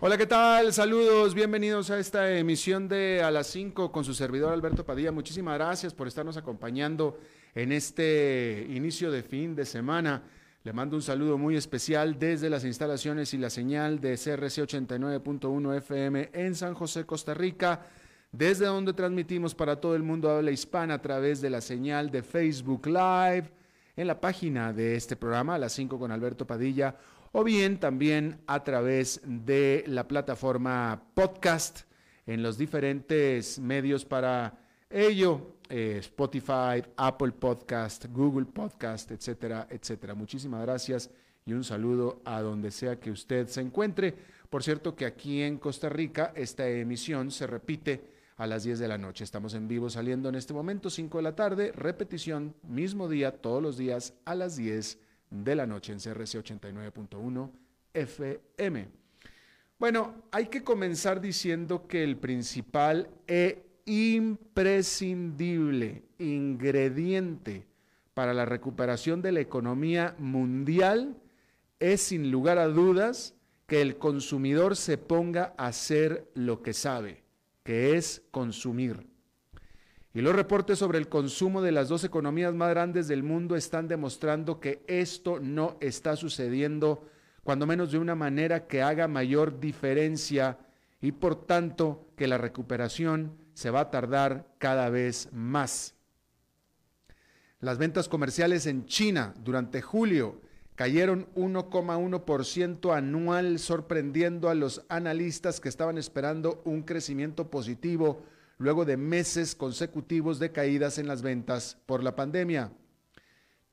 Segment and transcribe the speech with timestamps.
[0.00, 0.72] Hola, ¿qué tal?
[0.72, 5.10] Saludos, bienvenidos a esta emisión de A las 5 con su servidor Alberto Padilla.
[5.10, 7.18] Muchísimas gracias por estarnos acompañando
[7.52, 10.22] en este inicio de fin de semana.
[10.62, 15.76] Le mando un saludo muy especial desde las instalaciones y la señal de CRC 89.1
[15.78, 17.84] FM en San José, Costa Rica,
[18.30, 22.22] desde donde transmitimos para todo el mundo habla hispana a través de la señal de
[22.22, 23.50] Facebook Live,
[23.96, 26.94] en la página de este programa, A las 5 con Alberto Padilla
[27.32, 31.80] o bien también a través de la plataforma podcast
[32.26, 34.58] en los diferentes medios para
[34.90, 40.14] ello, eh, Spotify, Apple Podcast, Google Podcast, etcétera, etcétera.
[40.14, 41.10] Muchísimas gracias
[41.44, 44.14] y un saludo a donde sea que usted se encuentre.
[44.48, 48.88] Por cierto que aquí en Costa Rica esta emisión se repite a las 10 de
[48.88, 49.24] la noche.
[49.24, 53.62] Estamos en vivo saliendo en este momento, 5 de la tarde, repetición, mismo día, todos
[53.62, 54.98] los días a las 10
[55.30, 57.50] de la noche en CRC 89.1
[57.94, 58.88] FM.
[59.78, 67.66] Bueno, hay que comenzar diciendo que el principal e imprescindible ingrediente
[68.14, 71.16] para la recuperación de la economía mundial
[71.78, 73.34] es sin lugar a dudas
[73.66, 77.22] que el consumidor se ponga a hacer lo que sabe,
[77.62, 79.06] que es consumir.
[80.14, 83.88] Y los reportes sobre el consumo de las dos economías más grandes del mundo están
[83.88, 87.06] demostrando que esto no está sucediendo,
[87.44, 90.58] cuando menos de una manera que haga mayor diferencia
[91.00, 95.94] y por tanto que la recuperación se va a tardar cada vez más.
[97.60, 100.40] Las ventas comerciales en China durante julio
[100.74, 108.22] cayeron 1,1% anual, sorprendiendo a los analistas que estaban esperando un crecimiento positivo
[108.58, 112.72] luego de meses consecutivos de caídas en las ventas por la pandemia.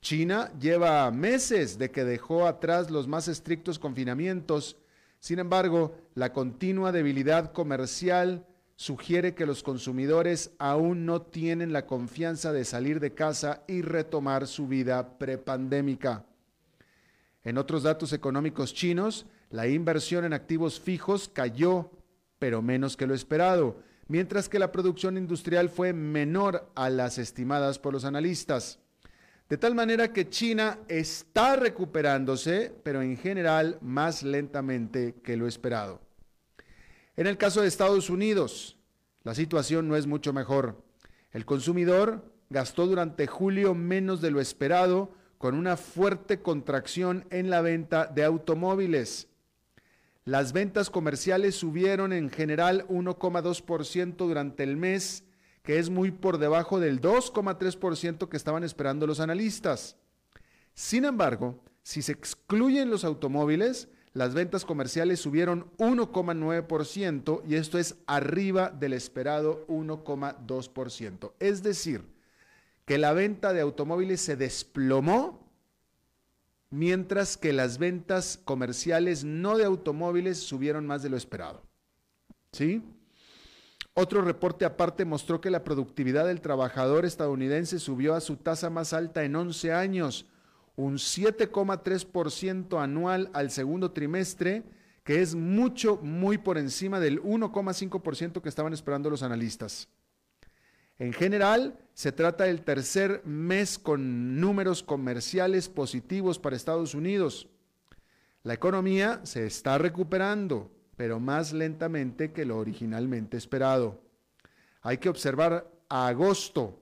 [0.00, 4.76] China lleva meses de que dejó atrás los más estrictos confinamientos.
[5.18, 12.52] Sin embargo, la continua debilidad comercial sugiere que los consumidores aún no tienen la confianza
[12.52, 16.26] de salir de casa y retomar su vida prepandémica.
[17.42, 21.90] En otros datos económicos chinos, la inversión en activos fijos cayó,
[22.38, 23.76] pero menos que lo esperado,
[24.08, 28.78] mientras que la producción industrial fue menor a las estimadas por los analistas.
[29.48, 36.00] De tal manera que China está recuperándose, pero en general más lentamente que lo esperado.
[37.16, 38.76] En el caso de Estados Unidos,
[39.22, 40.82] la situación no es mucho mejor.
[41.32, 47.60] El consumidor gastó durante julio menos de lo esperado, con una fuerte contracción en la
[47.60, 49.28] venta de automóviles.
[50.26, 55.22] Las ventas comerciales subieron en general 1,2% durante el mes,
[55.62, 59.96] que es muy por debajo del 2,3% que estaban esperando los analistas.
[60.74, 67.94] Sin embargo, si se excluyen los automóviles, las ventas comerciales subieron 1,9% y esto es
[68.08, 71.34] arriba del esperado 1,2%.
[71.38, 72.02] Es decir,
[72.84, 75.45] que la venta de automóviles se desplomó
[76.70, 81.62] mientras que las ventas comerciales no de automóviles subieron más de lo esperado.
[82.52, 82.82] ¿Sí?
[83.94, 88.92] Otro reporte aparte mostró que la productividad del trabajador estadounidense subió a su tasa más
[88.92, 90.26] alta en 11 años,
[90.76, 94.64] un 7,3% anual al segundo trimestre,
[95.02, 99.88] que es mucho, muy por encima del 1,5% que estaban esperando los analistas.
[100.98, 107.48] En general, se trata del tercer mes con números comerciales positivos para Estados Unidos.
[108.42, 114.00] La economía se está recuperando, pero más lentamente que lo originalmente esperado.
[114.80, 116.80] Hay que observar agosto,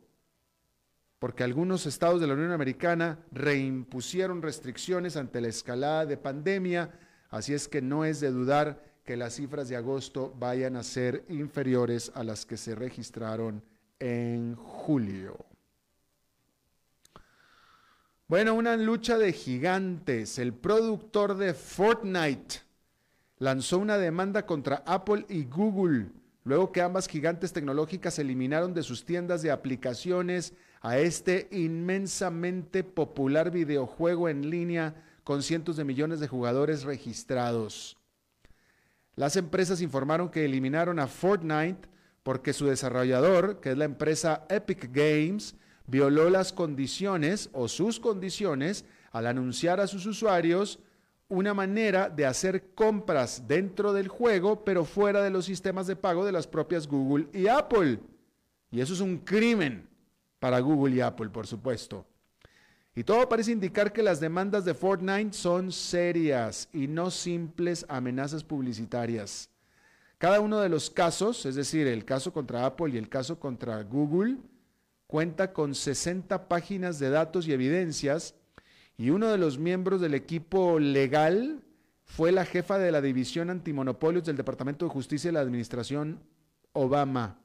[1.18, 6.90] porque algunos estados de la Unión Americana reimpusieron restricciones ante la escalada de pandemia,
[7.30, 11.24] así es que no es de dudar que las cifras de agosto vayan a ser
[11.28, 13.62] inferiores a las que se registraron
[13.98, 15.44] en julio.
[18.26, 20.38] Bueno, una lucha de gigantes.
[20.38, 22.62] El productor de Fortnite
[23.38, 26.06] lanzó una demanda contra Apple y Google,
[26.44, 33.50] luego que ambas gigantes tecnológicas eliminaron de sus tiendas de aplicaciones a este inmensamente popular
[33.50, 37.96] videojuego en línea con cientos de millones de jugadores registrados.
[39.16, 41.88] Las empresas informaron que eliminaron a Fortnite
[42.24, 45.54] porque su desarrollador, que es la empresa Epic Games,
[45.86, 50.80] violó las condiciones o sus condiciones al anunciar a sus usuarios
[51.28, 56.24] una manera de hacer compras dentro del juego, pero fuera de los sistemas de pago
[56.24, 58.00] de las propias Google y Apple.
[58.70, 59.86] Y eso es un crimen
[60.38, 62.06] para Google y Apple, por supuesto.
[62.96, 68.44] Y todo parece indicar que las demandas de Fortnite son serias y no simples amenazas
[68.44, 69.50] publicitarias.
[70.18, 73.82] Cada uno de los casos, es decir, el caso contra Apple y el caso contra
[73.82, 74.36] Google,
[75.06, 78.34] cuenta con 60 páginas de datos y evidencias
[78.96, 81.62] y uno de los miembros del equipo legal
[82.04, 86.20] fue la jefa de la División Antimonopolios del Departamento de Justicia de la Administración
[86.72, 87.38] Obama.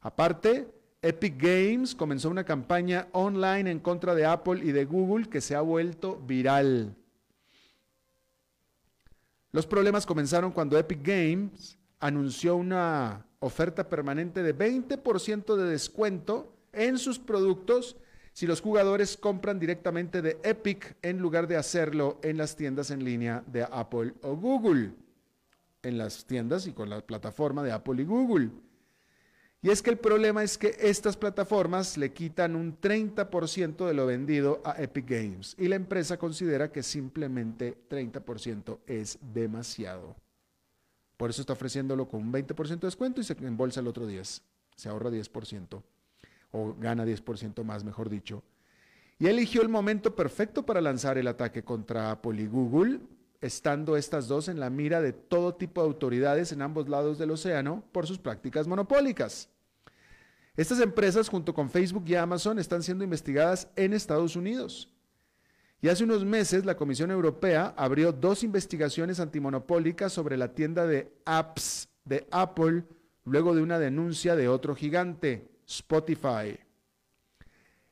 [0.00, 0.68] Aparte,
[1.02, 5.54] Epic Games comenzó una campaña online en contra de Apple y de Google que se
[5.54, 6.94] ha vuelto viral.
[9.52, 16.98] Los problemas comenzaron cuando Epic Games anunció una oferta permanente de 20% de descuento en
[16.98, 17.96] sus productos
[18.32, 23.04] si los jugadores compran directamente de Epic en lugar de hacerlo en las tiendas en
[23.04, 24.92] línea de Apple o Google.
[25.82, 28.50] En las tiendas y con la plataforma de Apple y Google.
[29.62, 34.06] Y es que el problema es que estas plataformas le quitan un 30% de lo
[34.06, 40.16] vendido a Epic Games y la empresa considera que simplemente 30% es demasiado.
[41.18, 44.40] Por eso está ofreciéndolo con un 20% de descuento y se embolsa el otro 10%.
[44.76, 45.82] Se ahorra 10%
[46.52, 48.42] o gana 10% más, mejor dicho.
[49.18, 53.00] Y eligió el momento perfecto para lanzar el ataque contra Apple y Google,
[53.40, 57.30] estando estas dos en la mira de todo tipo de autoridades en ambos lados del
[57.30, 59.48] océano por sus prácticas monopólicas.
[60.56, 64.92] Estas empresas, junto con Facebook y Amazon, están siendo investigadas en Estados Unidos.
[65.80, 71.10] Y hace unos meses la Comisión Europea abrió dos investigaciones antimonopólicas sobre la tienda de
[71.24, 72.84] apps de Apple
[73.24, 76.58] luego de una denuncia de otro gigante, Spotify.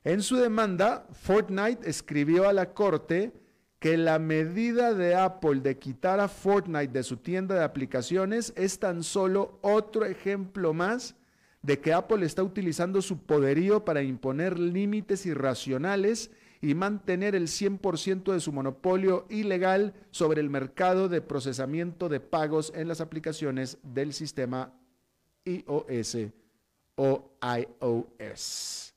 [0.03, 3.33] En su demanda, Fortnite escribió a la Corte
[3.79, 8.77] que la medida de Apple de quitar a Fortnite de su tienda de aplicaciones es
[8.77, 11.15] tan solo otro ejemplo más
[11.61, 16.29] de que Apple está utilizando su poderío para imponer límites irracionales
[16.61, 22.73] y mantener el 100% de su monopolio ilegal sobre el mercado de procesamiento de pagos
[22.75, 24.73] en las aplicaciones del sistema
[25.45, 26.17] iOS
[26.95, 28.93] o iOS.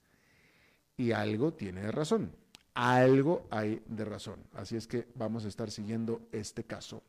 [0.97, 2.42] Y algo tiene razón
[2.75, 4.37] algo hay de razón.
[4.55, 7.03] Así es que vamos a estar siguiendo este caso.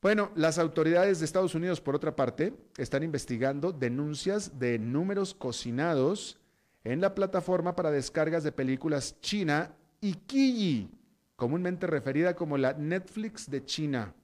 [0.00, 6.38] Bueno, las autoridades de Estados Unidos, por otra parte, están investigando denuncias de números cocinados
[6.84, 10.90] en la plataforma para descargas de películas china Ikiji,
[11.36, 14.14] comúnmente referida como la Netflix de China.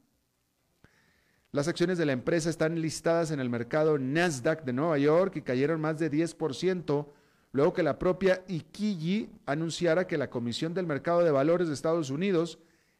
[1.52, 5.42] Las acciones de la empresa están listadas en el mercado Nasdaq de Nueva York y
[5.42, 7.06] cayeron más de 10%
[7.52, 12.10] luego que la propia Ikiji anunciara que la Comisión del Mercado de Valores de Estados
[12.10, 12.58] Unidos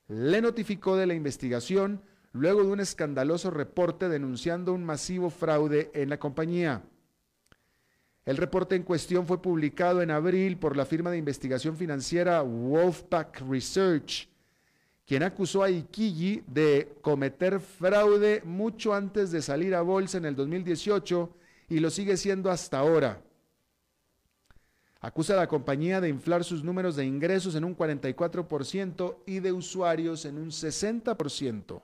[0.08, 2.02] le notificó de la investigación
[2.32, 6.82] luego de un escandaloso reporte denunciando un masivo fraude en la compañía.
[8.24, 13.42] El reporte en cuestión fue publicado en abril por la firma de investigación financiera Wolfpack
[13.48, 14.28] Research,
[15.06, 20.36] quien acusó a Ikiji de cometer fraude mucho antes de salir a bolsa en el
[20.36, 21.30] 2018
[21.68, 23.20] y lo sigue siendo hasta ahora.
[25.00, 29.52] Acusa a la compañía de inflar sus números de ingresos en un 44% y de
[29.52, 31.82] usuarios en un 60%.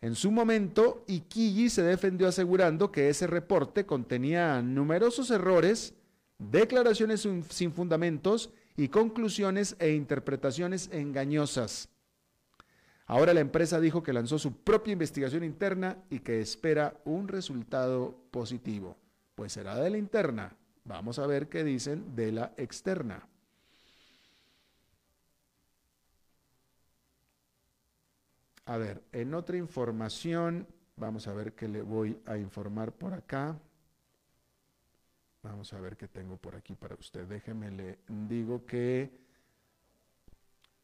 [0.00, 5.94] En su momento, Ikiji se defendió asegurando que ese reporte contenía numerosos errores,
[6.38, 11.88] declaraciones sin fundamentos y conclusiones e interpretaciones engañosas.
[13.06, 18.16] Ahora la empresa dijo que lanzó su propia investigación interna y que espera un resultado
[18.30, 18.96] positivo.
[19.34, 20.56] Pues será de la interna.
[20.84, 23.26] Vamos a ver qué dicen de la externa.
[28.66, 33.58] A ver, en otra información, vamos a ver qué le voy a informar por acá.
[35.42, 37.26] Vamos a ver qué tengo por aquí para usted.
[37.26, 39.10] Déjeme le digo que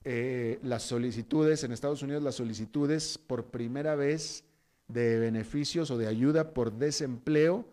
[0.05, 4.45] eh, las solicitudes en Estados Unidos, las solicitudes por primera vez
[4.89, 7.67] de beneficios o de ayuda por desempleo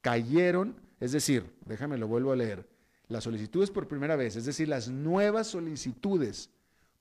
[0.00, 2.68] cayeron, es decir, déjame lo vuelvo a leer,
[3.08, 6.50] las solicitudes por primera vez, es decir, las nuevas solicitudes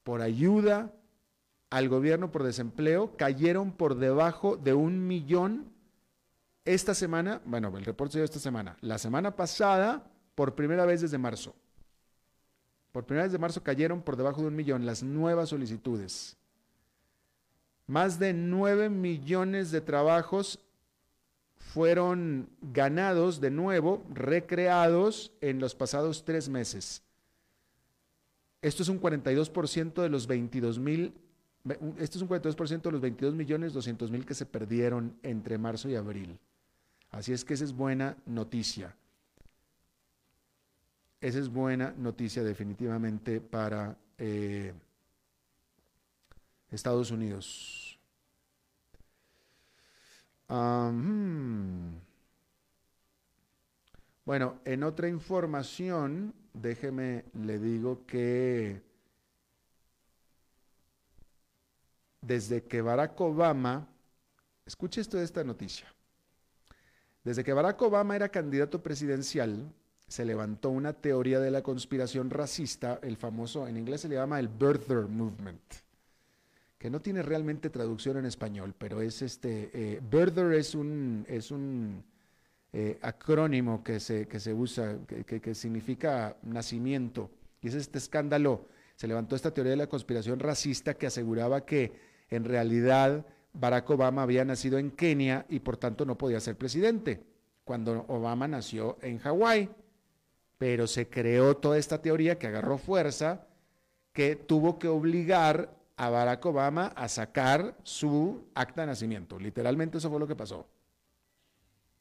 [0.04, 0.92] por ayuda
[1.70, 5.72] al gobierno por desempleo cayeron por debajo de un millón
[6.66, 11.02] esta semana, bueno, el reporte se dio esta semana, la semana pasada por primera vez
[11.02, 11.56] desde marzo.
[12.92, 16.38] Por primera vez de marzo cayeron por debajo de un millón las nuevas solicitudes.
[17.88, 20.60] Más de nueve millones de trabajos
[21.60, 27.04] fueron ganados de nuevo, recreados en los pasados tres meses.
[28.62, 31.14] Esto es un 42% de los 22 mil,
[31.98, 35.90] esto es un 42% de los 22 millones 200 mil que se perdieron entre marzo
[35.90, 36.40] y abril.
[37.12, 38.96] Así es que esa es buena noticia.
[41.22, 44.74] Esa es buena noticia definitivamente para eh,
[46.72, 47.89] Estados Unidos.
[50.50, 52.00] Hmm.
[54.26, 58.82] Bueno, en otra información, déjeme, le digo que
[62.22, 63.88] desde que Barack Obama,
[64.66, 65.88] escuche esto de esta noticia,
[67.24, 69.72] desde que Barack Obama era candidato presidencial,
[70.08, 74.40] se levantó una teoría de la conspiración racista, el famoso, en inglés se le llama
[74.40, 75.62] el Birther Movement,
[76.80, 80.02] que no tiene realmente traducción en español, pero es este, eh,
[80.54, 82.04] es un, es un
[82.72, 87.30] eh, acrónimo que se, que se usa, que, que significa nacimiento,
[87.62, 91.92] y es este escándalo, se levantó esta teoría de la conspiración racista que aseguraba que
[92.30, 97.22] en realidad Barack Obama había nacido en Kenia y por tanto no podía ser presidente,
[97.66, 99.70] cuando Obama nació en Hawái.
[100.58, 103.48] Pero se creó toda esta teoría que agarró fuerza,
[104.12, 109.38] que tuvo que obligar a Barack Obama a sacar su acta de nacimiento.
[109.38, 110.66] Literalmente eso fue lo que pasó.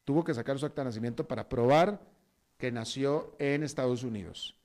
[0.05, 1.99] Tuvo que sacar su acta de nacimiento para probar
[2.57, 4.55] que nació en Estados Unidos.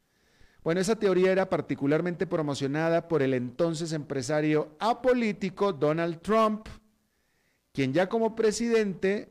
[0.63, 6.69] Bueno, esa teoría era particularmente promocionada por el entonces empresario apolítico Donald Trump,
[7.73, 9.31] quien ya como presidente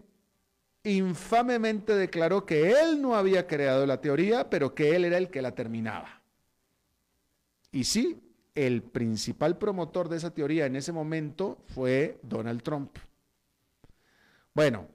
[0.83, 5.41] infamemente declaró que él no había creado la teoría, pero que él era el que
[5.41, 6.21] la terminaba.
[7.71, 8.19] Y sí,
[8.55, 12.97] el principal promotor de esa teoría en ese momento fue Donald Trump.
[14.53, 14.87] Bueno,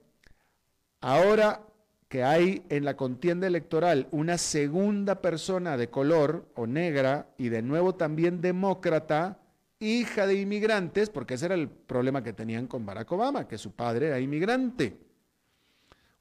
[1.01, 1.61] ahora
[2.07, 7.61] que hay en la contienda electoral una segunda persona de color o negra y de
[7.61, 9.39] nuevo también demócrata,
[9.79, 13.73] hija de inmigrantes, porque ese era el problema que tenían con Barack Obama, que su
[13.73, 14.97] padre era inmigrante.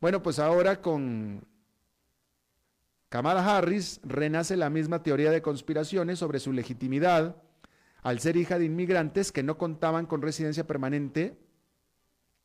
[0.00, 1.42] Bueno, pues ahora con
[3.08, 7.36] Kamala Harris renace la misma teoría de conspiraciones sobre su legitimidad
[8.02, 11.36] al ser hija de inmigrantes que no contaban con residencia permanente,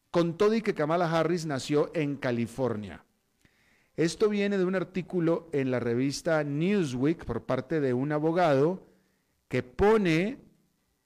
[0.10, 3.04] con todo y que Kamala Harris nació en California.
[3.96, 8.88] Esto viene de un artículo en la revista Newsweek por parte de un abogado
[9.48, 10.40] que pone,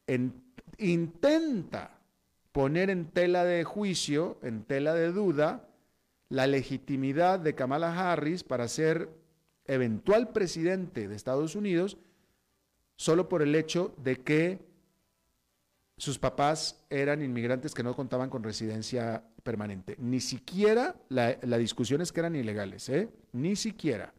[0.07, 0.41] en,
[0.77, 1.99] intenta
[2.53, 5.67] poner en tela de juicio, en tela de duda,
[6.29, 9.09] la legitimidad de Kamala Harris para ser
[9.67, 11.97] eventual presidente de Estados Unidos
[12.95, 14.59] solo por el hecho de que
[15.97, 19.95] sus papás eran inmigrantes que no contaban con residencia permanente.
[19.99, 23.09] Ni siquiera la, discusión es que eran ilegales, ¿eh?
[23.33, 24.13] Ni siquiera.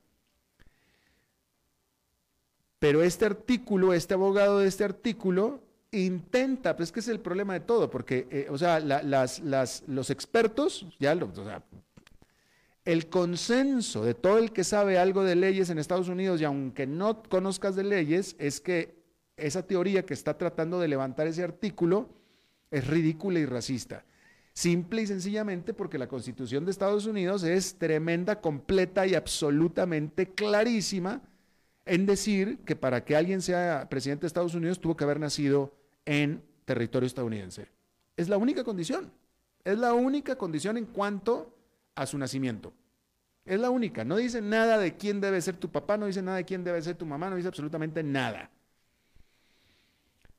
[2.79, 7.61] Pero este artículo, este abogado de este artículo, intenta, pues que es el problema de
[7.61, 11.31] todo, porque, eh, o sea, las, los expertos, ya lo,
[12.89, 16.87] el consenso de todo el que sabe algo de leyes en Estados Unidos y aunque
[16.87, 18.97] no conozcas de leyes, es que
[19.37, 22.09] esa teoría que está tratando de levantar ese artículo
[22.71, 24.07] es ridícula y racista.
[24.55, 31.21] Simple y sencillamente porque la constitución de Estados Unidos es tremenda, completa y absolutamente clarísima
[31.85, 35.75] en decir que para que alguien sea presidente de Estados Unidos tuvo que haber nacido
[36.07, 37.69] en territorio estadounidense.
[38.17, 39.13] Es la única condición.
[39.63, 41.58] Es la única condición en cuanto
[41.99, 42.73] a su nacimiento.
[43.45, 44.05] Es la única.
[44.05, 46.81] No dice nada de quién debe ser tu papá, no dice nada de quién debe
[46.83, 48.51] ser tu mamá, no dice absolutamente nada.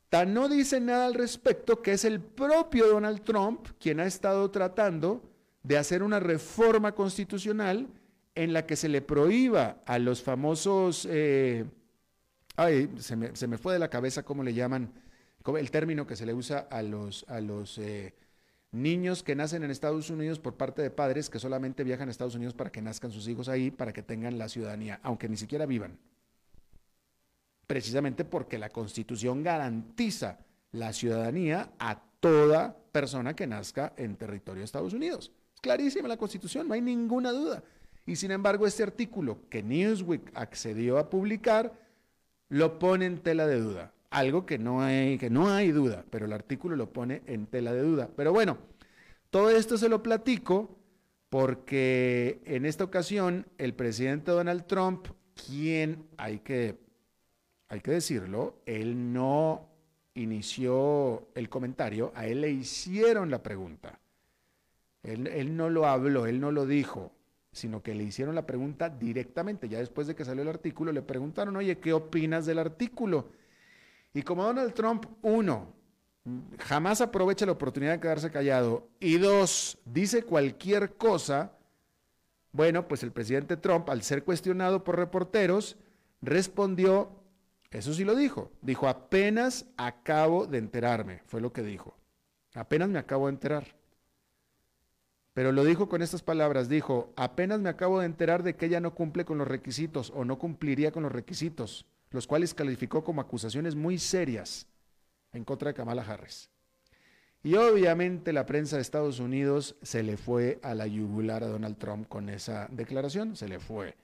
[0.10, 4.50] Tan no dice nada al respecto que es el propio Donald Trump quien ha estado
[4.50, 5.22] tratando
[5.62, 7.88] de hacer una reforma constitucional
[8.34, 11.66] en la que se le prohíba a los famosos, eh,
[12.56, 14.92] ay, se me, fue de la cabeza cómo le llaman,
[15.58, 18.14] el término que se le usa a los, a los eh,
[18.72, 22.36] niños que nacen en Estados Unidos por parte de padres que solamente viajan a Estados
[22.36, 25.66] Unidos para que nazcan sus hijos ahí, para que tengan la ciudadanía, aunque ni siquiera
[25.66, 25.98] vivan.
[27.68, 30.40] Precisamente porque la constitución garantiza
[30.72, 35.32] la ciudadanía a toda persona que nazca en territorio de Estados Unidos.
[35.54, 37.64] Es clarísima la constitución, no hay ninguna duda.
[38.06, 41.74] Y sin embargo, este artículo que Newsweek accedió a publicar
[42.50, 43.94] lo pone en tela de duda.
[44.10, 47.74] Algo que no hay, que no hay duda, pero el artículo lo pone en tela
[47.74, 48.10] de duda.
[48.16, 48.58] Pero bueno,
[49.30, 50.78] todo esto se lo platico
[51.30, 56.80] porque en esta ocasión el presidente Donald Trump, quien hay que,
[57.68, 59.70] hay que decirlo, él no
[60.16, 64.00] inició el comentario, a él le hicieron la pregunta.
[65.04, 67.14] Él, él no lo habló, él no lo dijo
[67.52, 69.70] sino que le hicieron la pregunta directamente.
[69.70, 73.30] Ya después de que salió el artículo, le preguntaron, oye, ¿qué opinas del artículo?
[74.14, 75.74] Y como Donald Trump, uno,
[76.60, 81.54] jamás aprovecha la oportunidad de quedarse callado, y dos, dice cualquier cosa,
[82.52, 85.78] bueno, pues el presidente Trump, al ser cuestionado por reporteros,
[86.22, 87.12] respondió,
[87.72, 91.96] eso sí lo dijo, dijo, apenas acabo de enterarme, fue lo que dijo,
[92.56, 93.76] apenas me acabo de enterar.
[95.34, 98.82] Pero lo dijo con estas palabras, dijo, apenas me acabo de enterar de que ella
[98.82, 103.22] no cumple con los requisitos o no cumpliría con los requisitos, los cuales calificó como
[103.22, 104.68] acusaciones muy serias
[105.34, 106.50] en contra de Kamala Harris.
[107.42, 111.78] Y obviamente la prensa de Estados Unidos se le fue a la yugular a Donald
[111.78, 113.96] Trump con esa declaración, se le fue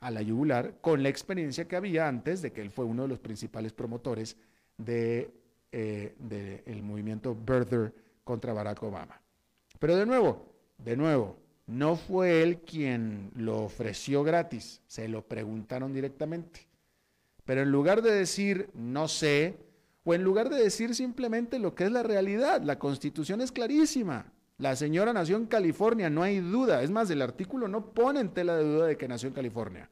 [0.00, 3.08] a la yugular con la experiencia que había antes de que él fue uno de
[3.08, 4.36] los principales promotores
[4.76, 5.30] del
[5.70, 9.20] de, eh, movimiento Birther contra Barack Obama.
[9.78, 15.94] Pero de nuevo, de nuevo, no fue él quien lo ofreció gratis, se lo preguntaron
[15.94, 16.71] directamente.
[17.44, 19.58] Pero en lugar de decir no sé,
[20.04, 24.32] o en lugar de decir simplemente lo que es la realidad, la constitución es clarísima.
[24.58, 26.82] La señora nació en California, no hay duda.
[26.82, 29.90] Es más, el artículo no pone en tela de duda de que nació en California.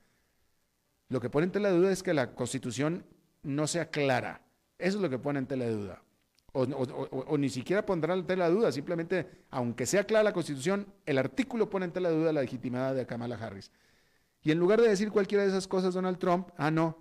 [1.09, 3.05] Lo que pone en tela de duda es que la constitución
[3.43, 4.43] no sea clara.
[4.79, 6.03] Eso es lo que pone en tela de duda
[6.53, 11.19] o, ni siquiera pondrán en tela de duda, simplemente, aunque sea clara la constitución, el
[11.19, 13.71] artículo pone en tela de duda la legitimidad de Kamala Harris.
[14.43, 16.97] Y en lugar de decir cualquiera de esas cosas, Donald Trump, ah, no,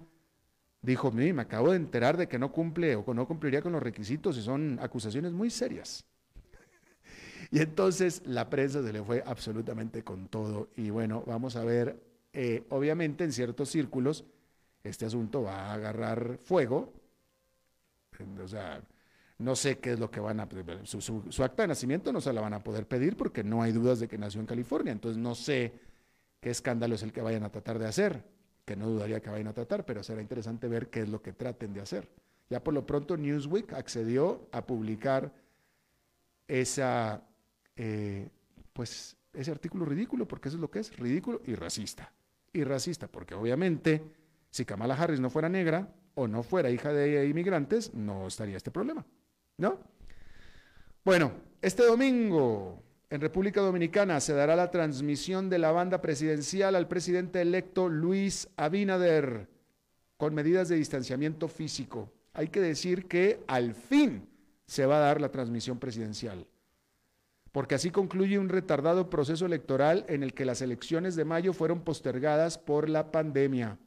[0.82, 4.38] dijo, me acabo de enterar de que no cumple o no cumpliría con los requisitos
[4.38, 6.06] y son acusaciones muy serias.
[7.52, 10.70] Y entonces la prensa se le fue absolutamente con todo.
[10.76, 12.00] Y bueno, vamos a ver,
[12.32, 14.24] eh, obviamente en ciertos círculos
[14.84, 16.94] este asunto va a agarrar fuego.
[18.44, 18.84] O sea,
[19.39, 20.48] no sé qué es lo que van a...
[20.84, 23.72] Su, su, acta de nacimiento no se la van a poder pedir porque no hay
[23.72, 24.92] dudas de que nació en California.
[24.92, 25.74] Entonces no sé
[26.39, 28.24] qué escándalo es el que vayan a tratar de hacer,
[28.70, 31.34] que no dudaría que vayan a tratar, pero será interesante ver qué es lo que
[31.34, 32.08] traten de hacer.
[32.52, 35.34] Ya por lo pronto Newsweek accedió a publicar
[36.48, 37.24] esa,
[37.76, 38.30] eh,
[38.72, 42.14] pues, ese artículo ridículo, porque eso es lo que es, ridículo y racista.
[42.54, 44.04] Y racista, porque obviamente
[44.52, 48.70] si Kamala Harris no fuera negra o no fuera hija de inmigrantes, no estaría este
[48.70, 49.04] problema.
[49.58, 49.80] ¿No?
[51.04, 56.88] Bueno, este domingo en República Dominicana se dará la transmisión de la banda presidencial al
[56.88, 59.48] presidente electo Luis Abinader
[60.17, 62.12] con medidas de distanciamiento físico.
[62.34, 64.30] Hay que decir que al fin
[64.67, 66.45] se va a dar la transmisión presidencial,
[67.52, 71.82] porque así concluye un retardado proceso electoral en el que las elecciones de mayo fueron
[71.82, 73.80] postergadas por la pandemia.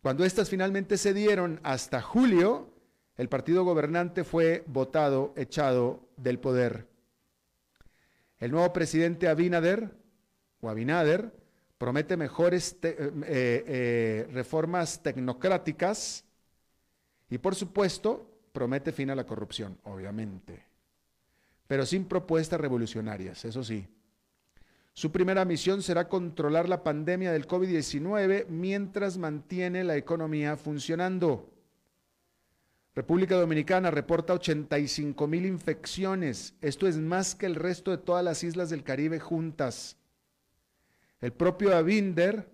[0.00, 2.70] Cuando estas finalmente se dieron hasta julio,
[3.16, 6.91] el partido gobernante fue votado, echado del poder.
[8.42, 9.88] El nuevo presidente Abinader,
[10.60, 11.32] o Abinader,
[11.78, 16.24] promete mejores eh, eh, eh, reformas tecnocráticas
[17.30, 20.66] y, por supuesto, promete fin a la corrupción, obviamente,
[21.68, 23.86] pero sin propuestas revolucionarias, eso sí.
[24.92, 31.48] Su primera misión será controlar la pandemia del COVID-19 mientras mantiene la economía funcionando.
[32.94, 36.54] República Dominicana reporta 85 mil infecciones.
[36.60, 39.96] Esto es más que el resto de todas las islas del Caribe juntas.
[41.22, 42.46] El propio Abinader,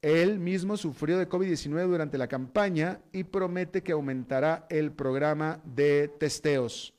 [0.00, 6.08] él mismo sufrió de COVID-19 durante la campaña y promete que aumentará el programa de
[6.08, 6.94] testeos.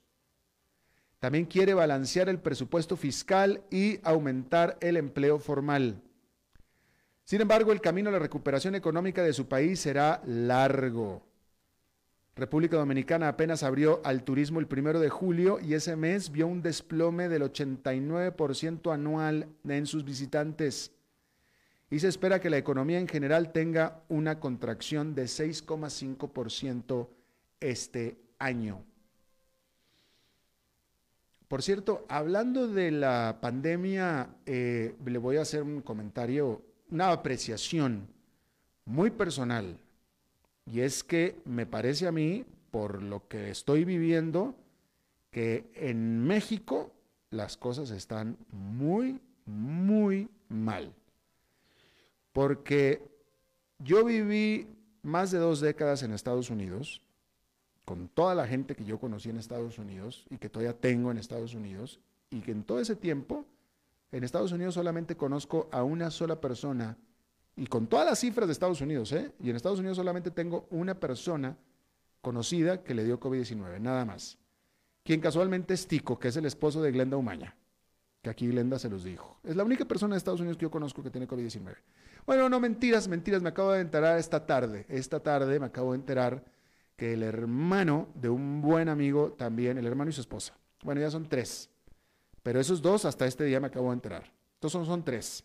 [1.19, 6.03] También quiere balancear el presupuesto fiscal y aumentar el empleo formal.
[7.27, 11.21] Sin embargo, el camino a la recuperación económica de su país será largo.
[12.37, 16.61] República Dominicana apenas abrió al turismo el primero de julio y ese mes vio un
[16.61, 20.93] desplome del 89% anual en sus visitantes.
[21.89, 27.09] Y se espera que la economía en general tenga una contracción de 6,5%
[27.59, 28.85] este año.
[31.49, 38.07] Por cierto, hablando de la pandemia, eh, le voy a hacer un comentario, una apreciación
[38.85, 39.77] muy personal.
[40.65, 44.55] Y es que me parece a mí, por lo que estoy viviendo,
[45.31, 46.91] que en México
[47.29, 50.93] las cosas están muy, muy mal.
[52.33, 53.01] Porque
[53.79, 54.67] yo viví
[55.01, 57.01] más de dos décadas en Estados Unidos
[57.87, 61.17] con toda la gente que yo conocí en Estados Unidos y que todavía tengo en
[61.17, 63.45] Estados Unidos, y que en todo ese tiempo,
[64.11, 66.97] en Estados Unidos solamente conozco a una sola persona,
[67.55, 69.31] y con todas las cifras de Estados Unidos, ¿eh?
[69.39, 71.57] y en Estados Unidos solamente tengo una persona
[72.21, 74.37] conocida que le dio COVID-19, nada más.
[75.03, 77.55] Quien casualmente es Tico, que es el esposo de Glenda Umaña,
[78.21, 79.39] que aquí Glenda se los dijo.
[79.43, 81.75] Es la única persona de Estados Unidos que yo conozco que tiene COVID-19.
[82.25, 85.99] Bueno, no mentiras, mentiras, me acabo de enterar esta tarde, esta tarde me acabo de
[85.99, 86.43] enterar
[86.97, 90.57] que el hermano de un buen amigo también, el hermano y su esposa.
[90.83, 91.69] Bueno, ya son tres.
[92.47, 94.23] Pero esos dos hasta este día me acabo de enterar.
[94.53, 95.43] Entonces son, son tres.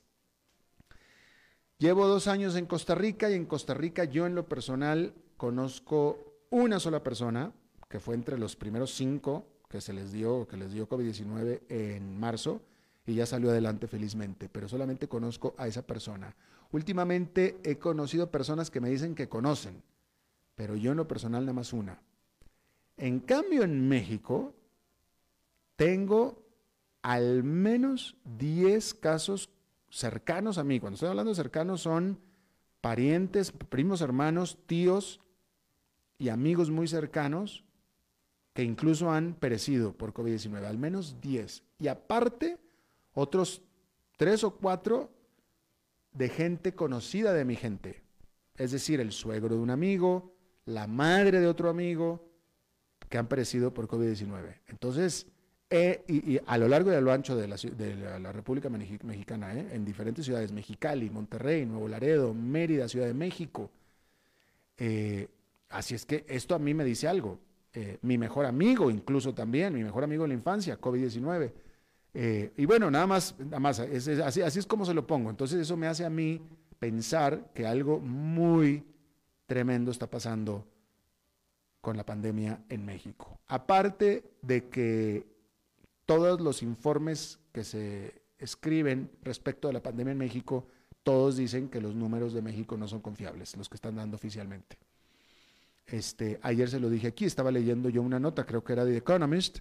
[1.79, 6.45] Llevo dos años en Costa Rica y en Costa Rica yo en lo personal conozco
[6.51, 7.53] una sola persona
[7.89, 12.21] que fue entre los primeros cinco que se les dio, que les dio COVID-19 en
[12.21, 12.61] marzo
[13.05, 16.37] y ya salió adelante felizmente, pero solamente conozco a esa persona.
[16.71, 19.83] Últimamente he conocido personas que me dicen que conocen,
[20.55, 22.01] pero yo en lo personal nada más una.
[22.97, 24.55] En cambio, en México
[25.75, 26.42] tengo
[27.03, 29.51] al menos 10 casos
[29.91, 30.81] cercanos a mí.
[30.81, 32.21] Cuando estoy hablando cercanos son
[32.81, 35.21] parientes, primos, hermanos, tíos
[36.19, 37.65] y amigos muy cercanos
[38.55, 41.63] que incluso han perecido por COVID-19, al menos 10.
[41.79, 42.59] Y aparte,
[43.15, 43.63] otros
[44.19, 45.11] 3 o 4
[46.13, 48.03] de gente conocida de mi gente.
[48.57, 50.35] Es decir, el suegro de un amigo,
[50.67, 52.29] la madre de otro amigo
[53.09, 54.61] que han perecido por COVID-19.
[54.67, 55.27] Entonces,
[55.75, 59.87] eh, y, a lo largo y a lo ancho de la, República Mexicana, eh, en
[59.87, 63.71] diferentes ciudades, Mexicali, Monterrey, Nuevo Laredo, Mérida, Ciudad de México.
[64.77, 65.29] Eh,
[65.71, 67.39] así es que esto a mí me dice algo.
[68.03, 71.53] mi mejor amigo, incluso también, mi mejor amigo de la infancia, COVID-19.
[72.59, 75.31] y bueno, nada más, nada más así es como se lo pongo.
[75.31, 76.39] Entonces eso me hace a mí
[76.79, 78.85] pensar que algo muy
[79.47, 80.67] tremendo está pasando
[81.81, 83.41] con la pandemia en México.
[83.47, 85.32] Aparte de que
[86.07, 90.67] todos los informes que se escriben respecto a la pandemia en México,
[91.03, 94.79] todos dicen que los números de México no son confiables, los que están dando oficialmente.
[95.87, 98.93] Este, ayer se lo dije aquí, estaba leyendo yo una nota, creo que era de
[98.93, 99.59] The Economist,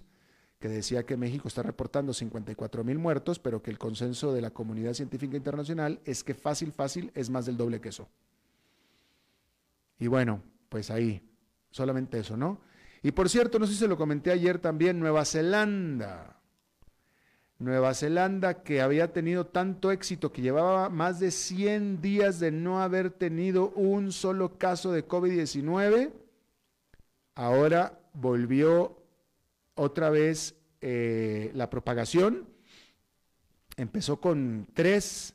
[0.58, 4.50] que decía que México está reportando 54 mil muertos, pero que el consenso de la
[4.50, 8.08] comunidad científica internacional es que fácil, fácil es más del doble que eso.
[9.98, 11.20] Y bueno, pues ahí,
[11.70, 12.60] solamente eso, ¿no?
[13.02, 16.36] Y por cierto, no sé si se lo comenté ayer también, Nueva Zelanda.
[17.58, 22.82] Nueva Zelanda que había tenido tanto éxito que llevaba más de 100 días de no
[22.82, 26.12] haber tenido un solo caso de COVID-19,
[27.36, 28.96] ahora volvió
[29.74, 32.48] otra vez eh, la propagación.
[33.76, 35.34] Empezó con tres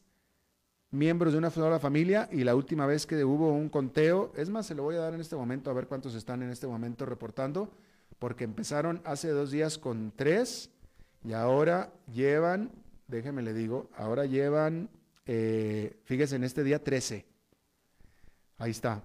[0.91, 4.65] miembros de una sola familia y la última vez que hubo un conteo, es más,
[4.65, 7.05] se lo voy a dar en este momento a ver cuántos están en este momento
[7.05, 7.69] reportando,
[8.19, 10.71] porque empezaron hace dos días con tres
[11.23, 12.71] y ahora llevan,
[13.07, 14.89] déjeme le digo, ahora llevan,
[15.25, 17.25] eh, fíjese, en este día 13.
[18.59, 19.03] Ahí está.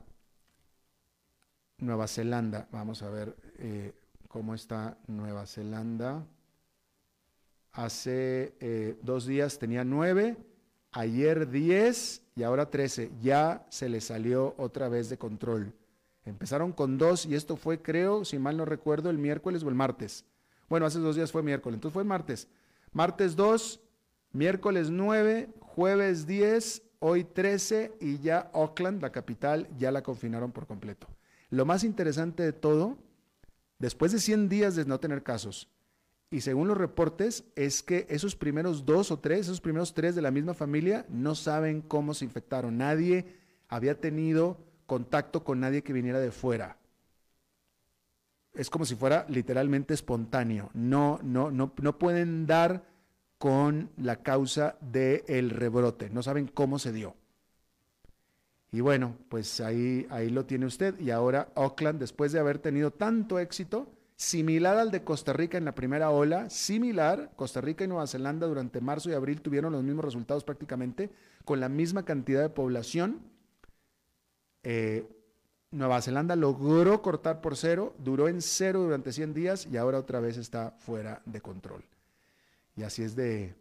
[1.79, 3.93] Nueva Zelanda, vamos a ver eh,
[4.29, 6.25] cómo está Nueva Zelanda.
[7.73, 10.37] Hace eh, dos días tenía nueve
[10.93, 13.11] Ayer 10 y ahora 13.
[13.23, 15.73] Ya se les salió otra vez de control.
[16.25, 19.75] Empezaron con dos y esto fue, creo, si mal no recuerdo, el miércoles o el
[19.75, 20.25] martes.
[20.69, 22.47] Bueno, hace dos días fue miércoles, entonces fue martes.
[22.93, 23.81] Martes 2,
[24.33, 30.67] miércoles 9, jueves 10, hoy 13 y ya Auckland, la capital, ya la confinaron por
[30.67, 31.09] completo.
[31.51, 32.97] Lo más interesante de todo,
[33.79, 35.69] después de 100 días de no tener casos,
[36.33, 40.23] y según los reportes, es que esos primeros dos o tres, esos primeros tres de
[40.23, 42.79] la misma familia, no saben cómo se infectaron.
[42.79, 43.37] Nadie
[43.69, 46.79] había tenido contacto con nadie que viniera de fuera.
[48.55, 50.71] Es como si fuera literalmente espontáneo.
[50.73, 52.85] No, no, no, no pueden dar
[53.37, 56.09] con la causa del rebrote.
[56.09, 57.15] No saben cómo se dio.
[58.71, 60.99] Y bueno, pues ahí, ahí lo tiene usted.
[60.99, 63.87] Y ahora Auckland, después de haber tenido tanto éxito,
[64.23, 68.47] similar al de Costa Rica en la primera ola, similar, Costa Rica y Nueva Zelanda
[68.47, 71.11] durante marzo y abril tuvieron los mismos resultados prácticamente,
[71.45, 73.21] con la misma cantidad de población.
[74.63, 75.09] Eh,
[75.73, 80.21] Nueva Zelanda logró cortar por cero, duró en cero durante 100 días y ahora otra
[80.21, 81.83] vez está fuera de control.
[82.77, 83.57] Y así es de,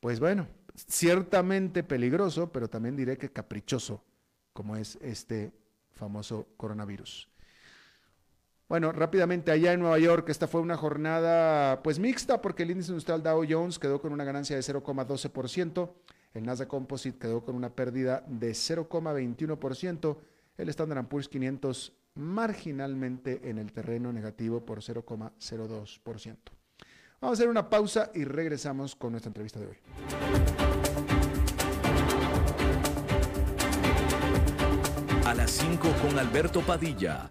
[0.00, 4.04] pues bueno, ciertamente peligroso, pero también diré que caprichoso,
[4.52, 5.50] como es este
[5.94, 7.30] famoso coronavirus.
[8.68, 12.90] Bueno, rápidamente allá en Nueva York, esta fue una jornada pues mixta porque el índice
[12.90, 15.92] industrial Dow Jones quedó con una ganancia de 0,12%,
[16.34, 20.16] el Nasdaq Composite quedó con una pérdida de 0,21%,
[20.58, 26.36] el Standard Poor's 500 marginalmente en el terreno negativo por 0,02%.
[27.20, 29.76] Vamos a hacer una pausa y regresamos con nuestra entrevista de hoy.
[35.24, 37.30] A las 5 con Alberto Padilla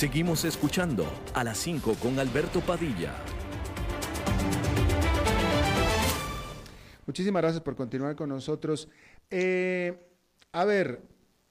[0.00, 3.12] Seguimos escuchando a las 5 con Alberto Padilla.
[7.04, 8.88] Muchísimas gracias por continuar con nosotros.
[9.28, 9.94] Eh,
[10.52, 11.02] a ver,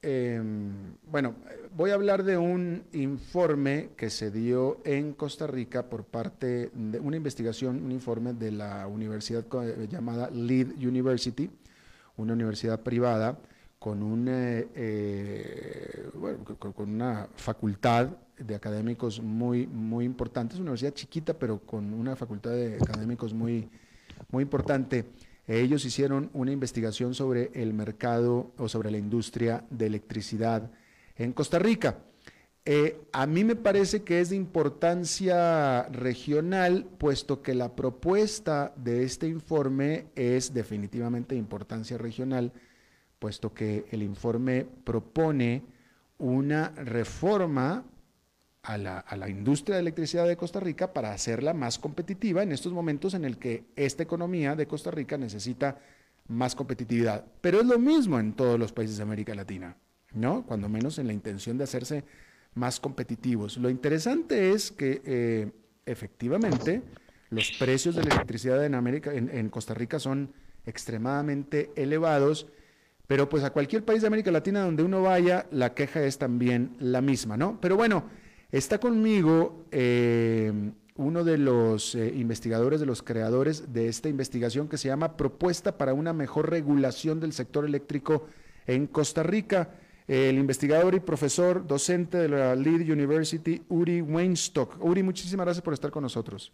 [0.01, 1.35] em, bueno,
[1.75, 6.99] voy a hablar de un informe que se dio en Costa Rica por parte de
[6.99, 9.45] una investigación, un informe de la universidad
[9.88, 11.51] llamada Lead University,
[12.17, 13.38] una universidad privada
[13.77, 16.09] con, un, eh, eh,
[16.57, 18.09] con, una facultad
[18.39, 20.54] de académicos muy, muy importante.
[20.54, 23.69] Es una universidad chiquita, pero con una facultad de académicos muy,
[24.32, 25.06] muy importante.
[25.47, 30.71] Ellos hicieron una investigación sobre el mercado o sobre la industria de electricidad
[31.15, 31.97] en Costa Rica.
[32.65, 39.04] Eh, a mí me parece que es de importancia regional, puesto que la propuesta de
[39.04, 42.52] este informe es definitivamente de importancia regional
[43.19, 45.62] puesto que el informe propone
[46.17, 47.84] una reforma
[48.69, 53.15] a la, industria de electricidad de Costa Rica para hacerla más competitiva en estos momentos
[53.15, 55.79] en el que esta economía de Costa Rica necesita
[56.27, 57.25] más competitividad.
[57.41, 59.75] Pero es lo mismo en todos los países de América Latina,
[60.13, 60.45] ¿no?
[60.45, 62.03] Cuando menos en la intención de hacerse
[62.53, 63.58] más competitivos.
[63.58, 65.51] Lo interesante es que eh,
[65.88, 66.84] efectivamente
[67.32, 70.32] los precios de la electricidad en, América, en Costa Rica son
[70.65, 72.47] extremadamente elevados
[73.10, 76.75] pero pues a cualquier país de América Latina donde uno vaya, la queja es también
[76.77, 77.60] la misma, ¿no?
[77.60, 78.03] Pero bueno,
[78.51, 80.51] está conmigo eh,
[80.95, 85.77] uno de los eh, investigadores, de los creadores de esta investigación que se llama Propuesta
[85.77, 88.27] para una mejor regulación del sector eléctrico
[88.67, 89.75] en Costa Rica.
[90.07, 94.83] el investigador y profesor docente de la Lead University, Uri Weinstock.
[94.83, 96.51] Uri, muchísimas gracias por estar con nosotros.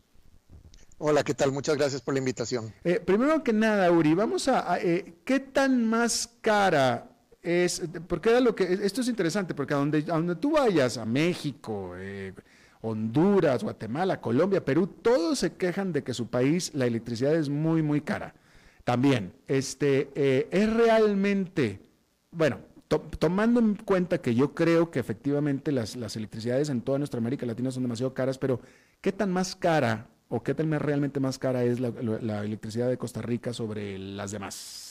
[0.97, 1.51] Hola, ¿qué tal?
[1.51, 2.73] Muchas gracias por la invitación.
[2.83, 7.14] Eh, primero que nada, Uri, vamos a, eh, ¿qué tan más cara
[7.45, 7.81] es?
[8.07, 12.33] Porque lo que, esto es interesante, porque a donde, donde tú vayas, a México, eh,
[12.81, 17.81] Honduras, Guatemala, Colombia, Perú, todos se quejan de que su país la electricidad es muy,
[17.81, 18.35] muy cara.
[18.83, 20.09] También, este,
[20.51, 21.79] es realmente,
[22.31, 27.45] bueno, tomando en cuenta que yo creo que efectivamente las, electricidades en toda nuestra América
[27.45, 28.59] Latina son demasiado caras, pero
[29.01, 33.21] ¿qué tan más cara o qué tal realmente más cara es la, electricidad de Costa
[33.21, 34.84] Rica sobre las demás?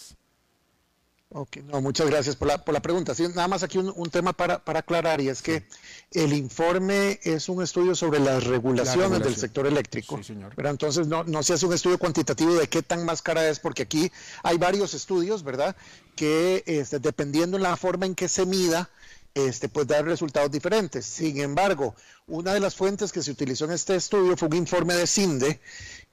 [1.36, 3.12] Ok, no, muchas gracias por la, por la pregunta.
[3.12, 5.64] Sí, nada más aquí un, tema para, aclarar y es que
[6.12, 10.18] el informe es un estudio sobre las regulaciones del sector eléctrico.
[10.18, 10.52] Sí, señor.
[10.54, 13.58] Pero entonces no, no se hace un estudio cuantitativo de qué tan más cara es,
[13.58, 14.12] porque aquí
[14.44, 15.74] hay varios estudios, ¿verdad?
[16.14, 18.88] Que este, dependiendo en la forma en que se mida,
[19.34, 21.04] este, pues dar resultados diferentes.
[21.04, 21.96] Sin embargo,
[22.28, 25.60] una de las fuentes que se utilizó en este estudio fue un informe de CINDE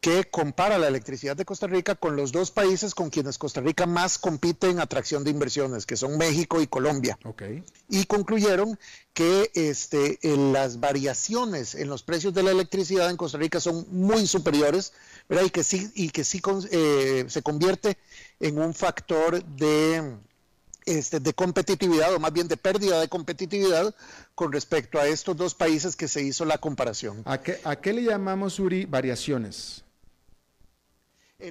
[0.02, 3.86] que compara la electricidad de Costa Rica con los dos países con quienes Costa Rica
[3.86, 7.20] más compite en atracción de inversiones, que son México y Colombia.
[7.88, 8.80] Y concluyeron
[9.14, 14.26] que este, las variaciones en los precios de la electricidad en Costa Rica son muy
[14.26, 14.94] superiores,
[15.30, 15.46] ¿verdad?
[15.46, 18.00] y que sí, y que sí eh, se convierte
[18.40, 20.18] en un factor de
[20.88, 23.94] este, de competitividad o más bien de pérdida de competitividad
[24.34, 27.22] con respecto a estos dos países que se hizo la comparación.
[27.26, 29.84] ¿A qué, a qué le llamamos, Uri, variaciones?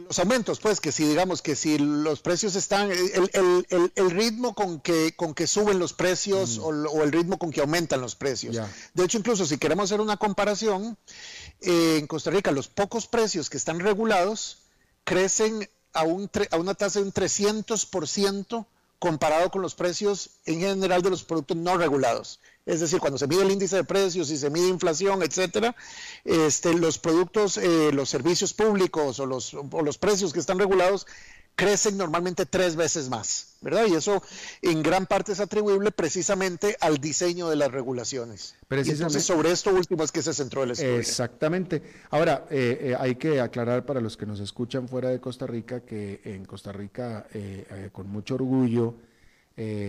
[0.06, 4.80] Los aumentos, pues, que si digamos que si los precios están, el, el, ritmo con
[4.80, 6.62] que, con que suben los precios mm.
[6.62, 8.56] o, el ritmo con que aumentan los precios.
[8.94, 10.96] De hecho, incluso si queremos hacer una comparación,
[11.60, 14.58] eh, en Costa Rica los pocos precios que están regulados
[15.04, 18.66] crecen a, un, a una tasa de un 300%
[19.00, 22.38] comparado con los precios en general de los productos no regulados.
[22.70, 25.74] Es decir, cuando se mide el índice de precios y se mide inflación, etcétera,
[26.24, 31.06] este, los productos, eh, los servicios públicos o los, o los precios que están regulados
[31.60, 33.86] crecen normalmente tres veces más, ¿verdad?
[33.86, 34.22] Y eso
[34.62, 38.54] en gran parte es atribuible precisamente al diseño de las regulaciones.
[38.66, 39.02] Precisamente.
[39.02, 40.96] entonces sobre esto último es que se centró el estudio.
[40.96, 41.82] Exactamente.
[42.10, 45.80] Ahora, eh, eh, hay que aclarar para los que nos escuchan fuera de Costa Rica
[45.80, 48.94] que en Costa Rica, eh, con mucho orgullo,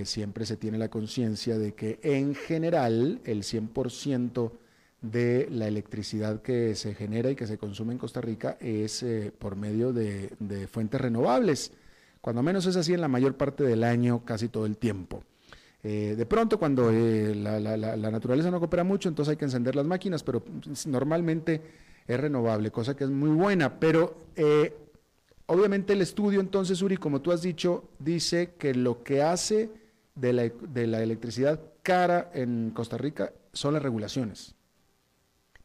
[0.03, 4.51] siempre se tiene la conciencia de que en general el 100%
[5.01, 9.31] de la electricidad que se genera y que se consume en Costa Rica es eh,
[9.38, 10.29] por medio de,
[10.71, 11.71] fuentes renovables.
[12.21, 15.23] Cuando menos es así en la mayor parte del año, casi todo el tiempo.
[15.84, 19.88] Eh, de pronto, cuando eh, la, naturaleza no coopera mucho, entonces hay que encender las
[19.88, 20.43] máquinas, pero
[20.86, 21.62] normalmente
[22.05, 23.79] es renovable, cosa que es muy buena.
[23.79, 24.17] Pero
[25.51, 29.69] obviamente el estudio, entonces, Uri, como tú has dicho, dice que lo que hace
[30.15, 34.55] de la, de la electricidad cara en Costa Rica son las regulaciones.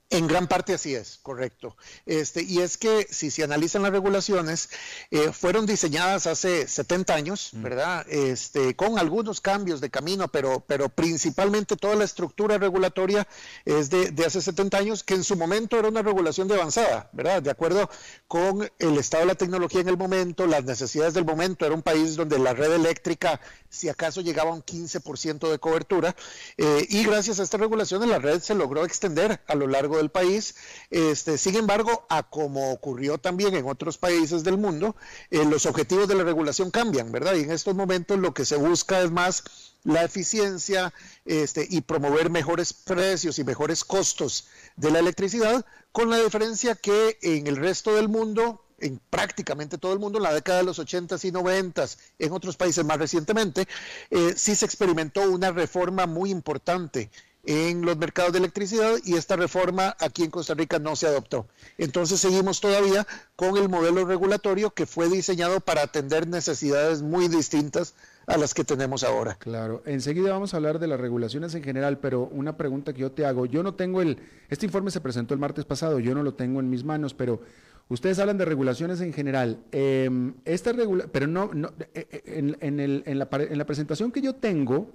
[0.09, 1.77] En gran parte así es, correcto.
[2.05, 4.71] Este, y es que si se analizan las regulaciones,
[5.11, 7.63] eh, fueron diseñadas hace 70 años, mm.
[7.63, 8.07] ¿verdad?
[8.09, 13.27] Este, con algunos cambios de camino, pero, pero principalmente toda la estructura regulatoria
[13.65, 17.11] es de, de, hace 70 años, que en su momento era una regulación de avanzada,
[17.13, 17.43] ¿verdad?
[17.43, 17.91] De acuerdo
[18.29, 21.83] con el estado de la tecnología en el momento, las necesidades del momento, era un
[21.83, 26.15] país donde la red eléctrica, si acaso llegaba a un 15% de cobertura,
[26.59, 30.11] eh, y gracias a estas regulaciones la red se logró extender a lo largo del
[30.11, 30.55] país.
[30.91, 34.97] Este, sin embargo, a como ocurrió también en otros países del mundo,
[35.31, 37.35] eh, los objetivos de la regulación cambian, ¿verdad?
[37.35, 39.45] Y en estos momentos lo que se busca es más
[39.85, 40.93] la eficiencia
[41.25, 47.19] este, y promover mejores precios y mejores costos de la electricidad, con la diferencia que
[47.23, 50.79] en el resto del mundo en prácticamente todo el mundo en la década de los
[50.79, 51.87] 80 y 90,
[52.19, 53.67] en otros países más recientemente,
[54.11, 57.11] eh, sí se experimentó una reforma muy importante
[57.47, 61.47] en los mercados de electricidad y esta reforma aquí en Costa Rica no se adoptó.
[61.79, 63.07] Entonces seguimos todavía
[63.37, 67.95] con el modelo regulatorio que fue diseñado para atender necesidades muy distintas
[68.27, 69.37] a las que tenemos ahora.
[69.37, 73.13] Claro, enseguida vamos a hablar de las regulaciones en general, pero una pregunta que yo
[73.13, 76.25] te hago, yo no tengo el, este informe se presentó el martes pasado, yo no
[76.25, 77.41] lo tengo en mis manos, pero
[77.89, 82.57] ustedes hablan de regulaciones en general, em, esta regula pero no, no eh, eh, en,
[82.61, 84.91] en, el, en, la, en la presentación que yo tengo,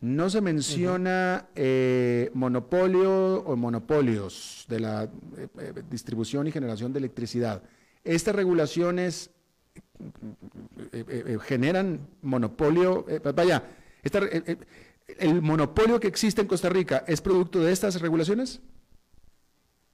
[0.00, 7.00] no se menciona eh, monopolio o monopolios de la eh, eh, distribución y generación de
[7.00, 7.62] electricidad.
[8.04, 9.30] Estas regulaciones
[11.42, 13.64] generan monopolio, vaya,
[15.18, 18.60] ¿el monopolio que existe en Costa Rica es producto de estas regulaciones?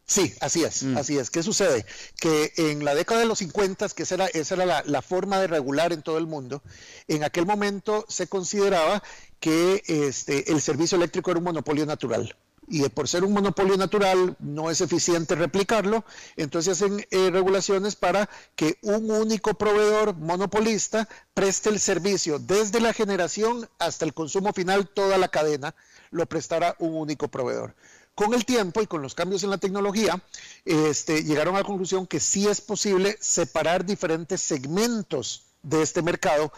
[0.07, 0.99] Sí, así es, mm.
[0.99, 1.31] así es.
[1.31, 1.87] ¿Qué sucede?
[2.21, 5.47] Que en la década de los 50, que esa era, esa era la, forma de
[5.47, 6.63] regular en todo el mundo,
[7.09, 9.03] en aquel momento se consideraba
[9.41, 12.37] que este, el servicio eléctrico era un monopolio natural.
[12.67, 16.05] Y por ser un monopolio natural no es eficiente replicarlo,
[16.37, 22.95] entonces hacen eh, regulaciones para que un único proveedor monopolista preste el servicio desde la
[22.95, 25.75] generación hasta el consumo final, toda la cadena
[26.11, 27.75] lo prestará un único proveedor.
[28.15, 30.23] Con el tiempo y con los cambios en la tecnología,
[30.65, 36.53] este, llegaron a la conclusión que sí es posible separar diferentes segmentos de este mercado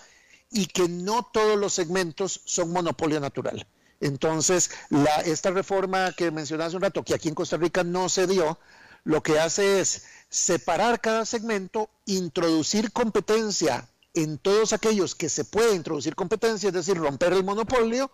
[0.51, 3.67] y que no todos los segmentos son monopolio natural.
[4.01, 4.71] Entonces,
[5.25, 8.59] esta reforma que mencioné hace un rato, que aquí en Costa Rica no se dio,
[9.05, 15.75] lo que hace es separar cada segmento, introducir competencia en todos aquellos que se puede
[15.75, 18.11] introducir competencia, es decir, romper el monopolio,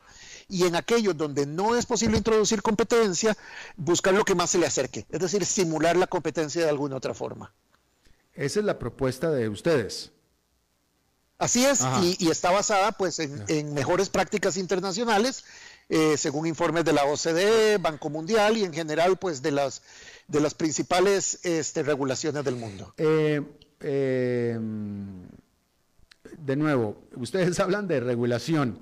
[0.49, 3.37] y en aquellos donde no es posible introducir competencia,
[3.77, 7.15] buscar lo que más se le acerque, es decir, simular la competencia de alguna otra
[7.15, 7.53] forma.
[8.35, 10.11] Esa es la propuesta de ustedes.
[11.43, 11.85] Así es,
[12.21, 15.45] y, está basada pues en, mejores prácticas internacionales,
[15.89, 19.83] eh, según informes de la OCDE, Banco Mundial y en general pues de las
[20.29, 22.95] de las principales este, regulaciones del mundo.
[22.97, 23.43] Eh,
[23.81, 24.57] eh,
[26.39, 28.79] de nuevo, ustedes hablan de regulación.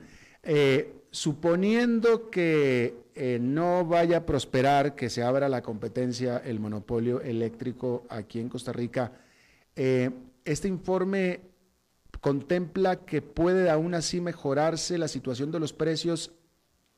[1.10, 2.94] suponiendo que
[3.40, 8.70] no vaya a prosperar, que se abra la competencia, el monopolio eléctrico aquí en Costa
[8.74, 9.12] Rica,
[9.74, 11.49] este informe
[12.20, 16.32] contempla que puede aún así mejorarse la situación de los precios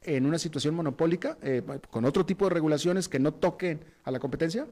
[0.03, 4.19] en una situación monopólica, eh, con otro tipo de regulaciones que no toquen a la
[4.19, 4.67] competencia?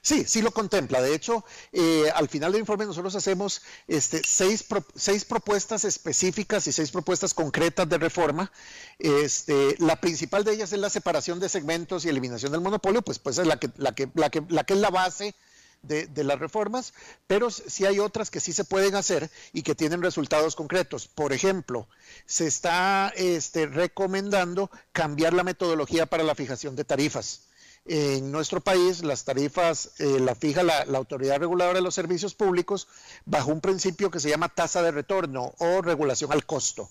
[0.00, 1.02] Sí, sí lo contempla.
[1.02, 6.72] De hecho, eh, al final del informe nosotros hacemos este, seis, seis, propuestas específicas y
[6.72, 8.52] seis propuestas concretas de reforma.
[8.98, 13.18] Este, la principal de ellas es la separación de segmentos y eliminación del monopolio, pues,
[13.18, 15.34] pues es la que, la que, la que, la que es la base
[15.82, 16.94] de, las reformas,
[17.26, 21.08] pero sí hay otras que sí se pueden hacer y que tienen resultados concretos.
[21.08, 21.88] Por ejemplo,
[22.26, 27.42] se está este, recomendando cambiar la metodología para la fijación de tarifas.
[27.84, 32.86] En nuestro país, las tarifas eh, la fija la, Autoridad Reguladora de los Servicios Públicos
[33.24, 36.88] bajo un principio que se llama tasa de retorno o regulación al costo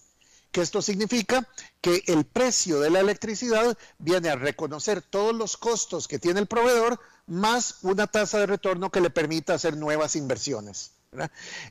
[0.52, 1.48] que esto significa
[1.82, 6.48] que el precio de la electricidad viene a reconocer todos los costos que tiene el
[6.48, 10.92] proveedor más una tasa de retorno que le permita hacer nuevas inversiones.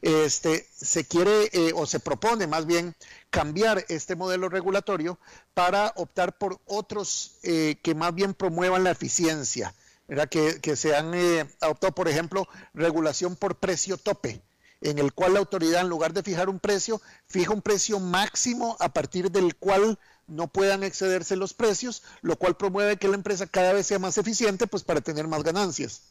[0.03, 2.95] Este, se quiere eh, o se propone más bien
[3.31, 5.19] cambiar este modelo regulatorio
[5.55, 9.75] para optar por otros eh, que más bien promuevan la eficiencia,
[10.31, 14.43] que, se han eh, optado, por ejemplo, regulación por precio tope,
[14.81, 18.77] en el cual la autoridad, en lugar de fijar un precio, fija un precio máximo
[18.81, 23.47] a partir del cual no puedan excederse los precios, lo cual promueve que la empresa
[23.47, 26.03] cada vez sea más eficiente, pues para tener más ganancias.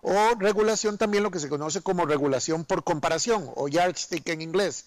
[0.00, 4.86] O regulación también lo que se conoce como regulación por comparación, o yardstick en inglés,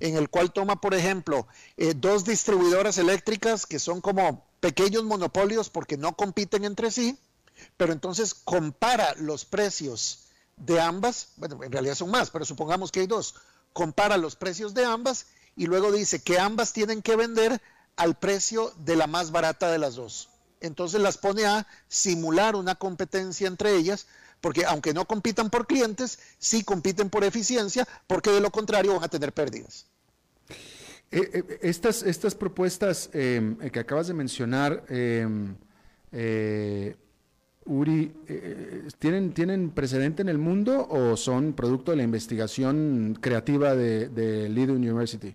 [0.00, 1.46] en el cual toma, por ejemplo,
[1.76, 7.18] eh, dos distribuidoras eléctricas que son como pequeños monopolios porque no compiten entre sí,
[7.76, 10.25] pero entonces compara los precios
[10.56, 13.34] de ambas, bueno, en realidad son más, pero supongamos que hay dos,
[13.72, 17.60] compara los precios de ambas y luego dice que ambas tienen que vender
[17.96, 20.30] al precio de la más barata de las dos.
[20.60, 24.06] Entonces las pone a simular una competencia entre ellas,
[24.40, 29.04] porque aunque no compitan por clientes, sí compiten por eficiencia, porque de lo contrario van
[29.04, 29.86] a tener pérdidas.
[31.10, 34.82] Eh, eh, estas, estas propuestas em, que acabas de mencionar,
[37.66, 43.16] em, eh, Uri, ¿tienen, ¿tienen precedente en el mundo o son producto de la investigación
[43.20, 45.34] creativa de, de University?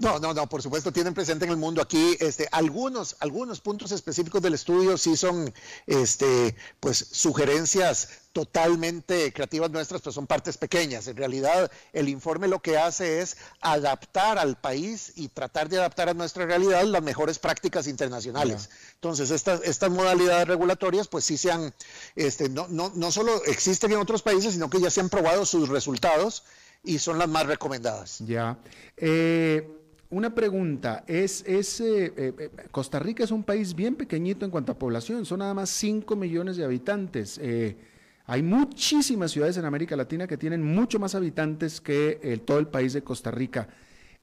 [0.00, 3.92] No, no, no, por supuesto tienen presente en el mundo aquí este, algunos, algunos puntos
[3.92, 5.52] específicos del estudio sí son
[5.86, 11.06] este, pues, sugerencias totalmente creativas nuestras, pero son partes pequeñas.
[11.06, 16.08] En realidad, el informe lo que hace es adaptar al país y tratar de adaptar
[16.08, 18.70] a nuestra realidad las mejores prácticas internacionales.
[18.94, 21.74] Entonces, estas, estas modalidades regulatorias, pues sí se han,
[22.16, 25.44] este, no, no, no solo existen en otros países, sino que ya se han probado
[25.44, 26.44] sus resultados
[26.82, 28.20] y son las más recomendadas.
[28.20, 28.58] Ya.
[28.96, 29.79] Eh,
[30.10, 34.72] una pregunta, es, es eh, eh, Costa Rica es un país bien pequeñito en cuanto
[34.72, 37.38] a población, son nada más 5 millones de habitantes.
[37.38, 37.76] Eh,
[38.26, 42.92] hay muchísimas ciudades en América Latina que tienen mucho más habitantes que todo el país
[42.92, 43.68] de Costa Rica.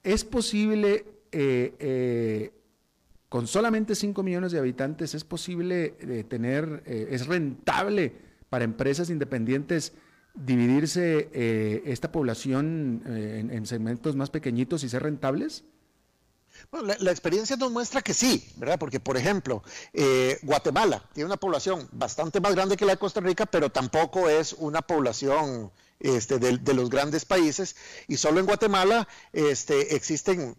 [0.02, 1.04] ¿Es posible,
[3.28, 5.90] con solamente 5 millones de habitantes, es posible
[6.26, 8.14] tener, es rentable
[8.48, 9.92] para empresas independientes
[10.34, 11.28] dividirse
[11.84, 15.64] esta población en segmentos más pequeñitos y ser rentables?
[16.70, 18.78] Bueno, la, experiencia nos muestra que sí, ¿verdad?
[18.78, 23.20] Porque, por ejemplo, eh, Guatemala tiene una población bastante más grande que la de Costa
[23.20, 27.76] Rica, pero tampoco es una población este, de, los grandes países.
[28.06, 30.56] Y solo en Guatemala este, existen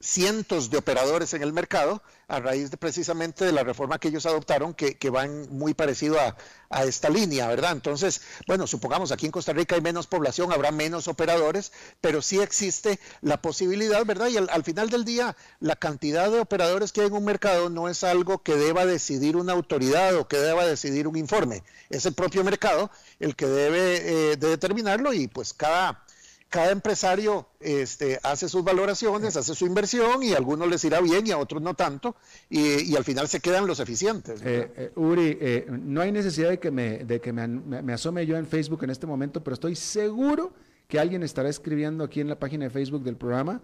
[0.00, 4.24] cientos de operadores en el mercado a raíz de precisamente de la reforma que ellos
[4.24, 6.36] adoptaron que, van muy parecido a,
[6.70, 7.72] a, esta línea, ¿verdad?
[7.72, 12.40] Entonces, bueno, supongamos aquí en Costa Rica hay menos población, habrá menos operadores, pero sí
[12.40, 14.28] existe la posibilidad, ¿verdad?
[14.28, 17.68] Y al, al final del día, la cantidad de operadores que hay en un mercado
[17.68, 22.06] no es algo que deba decidir una autoridad o que deba decidir un informe, es
[22.06, 26.04] el propio mercado el que debe eh, de determinarlo y pues cada
[26.50, 31.24] cada empresario este, hace sus valoraciones, hace su inversión y a algunos les irá bien
[31.26, 32.16] y a otros no tanto
[32.50, 34.42] y, al final se quedan los eficientes.
[34.44, 38.36] Eh, eh, Uri, eh, no hay necesidad de que, me, de que me, asome yo
[38.36, 40.52] en Facebook en este momento, pero estoy seguro
[40.88, 43.62] que alguien estará escribiendo aquí en la página de Facebook del programa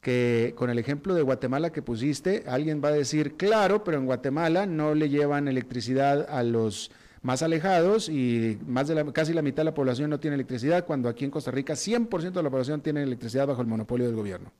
[0.00, 4.04] que con el ejemplo de Guatemala que pusiste, alguien va a decir, claro, pero en
[4.04, 6.90] Guatemala no le llevan electricidad a los
[7.24, 10.84] más alejados y más de la, casi la mitad de la población no tiene electricidad,
[10.84, 14.14] cuando aquí en Costa Rica 100% de la población tiene electricidad bajo el monopolio del
[14.14, 14.52] gobierno.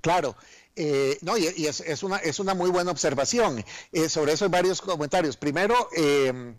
[0.00, 0.36] Claro,
[0.76, 3.64] eh, no, y, es, una, es una muy buena observación.
[3.90, 5.36] Eh, sobre eso hay varios comentarios.
[5.36, 6.54] Primero, eh,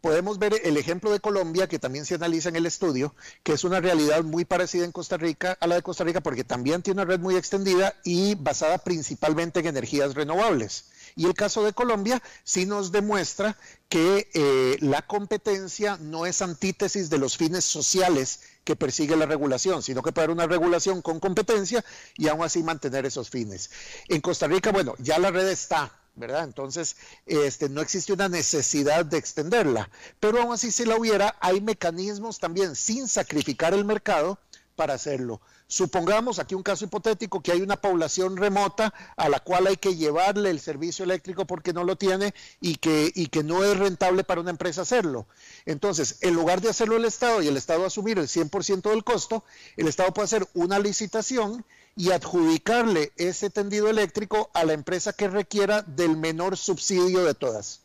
[0.00, 3.62] podemos ver el ejemplo de Colombia, que también se analiza en el estudio, que es
[3.62, 7.02] una realidad muy parecida en Costa Rica a la de Costa Rica, porque también tiene
[7.02, 10.86] una red muy extendida y basada principalmente en energías renovables.
[11.18, 13.58] Y el caso de Colombia sí nos demuestra
[13.88, 19.82] que eh, la competencia no es antítesis de los fines sociales que persigue la regulación,
[19.82, 21.84] sino que puede haber una regulación con competencia
[22.16, 23.68] y aún así mantener esos fines.
[24.06, 26.44] En Costa Rica, bueno, ya la red está, ¿verdad?
[26.44, 26.94] Entonces,
[27.26, 29.90] este, no existe una necesidad de extenderla,
[30.20, 34.38] pero aún así si la hubiera, hay mecanismos también sin sacrificar el mercado
[34.78, 35.40] para hacerlo.
[35.66, 39.96] Supongamos aquí un caso hipotético que hay una población remota a la cual hay que
[39.96, 44.22] llevarle el servicio eléctrico porque no lo tiene y que, y que no es rentable
[44.22, 45.26] para una empresa hacerlo.
[45.66, 49.42] Entonces, en lugar de hacerlo el Estado y el Estado asumir el 100% del costo,
[49.76, 51.64] el Estado puede hacer una licitación
[51.96, 57.80] y adjudicarle ese tendido eléctrico a la empresa que requiera del menor subsidio de todas.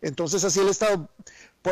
[0.00, 1.08] Entonces así el Estado,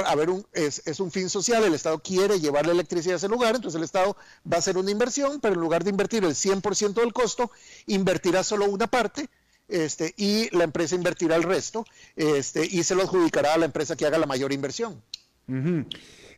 [0.07, 3.28] haber un, es, es, un fin social, el Estado quiere llevar la electricidad a ese
[3.28, 4.16] lugar, entonces el Estado
[4.51, 7.51] va a hacer una inversión, pero en lugar de invertir el 100% del costo,
[7.86, 9.28] invertirá solo una parte
[9.68, 11.84] este, y la empresa invertirá el resto
[12.16, 15.01] este, y se lo adjudicará a la empresa que haga la mayor inversión.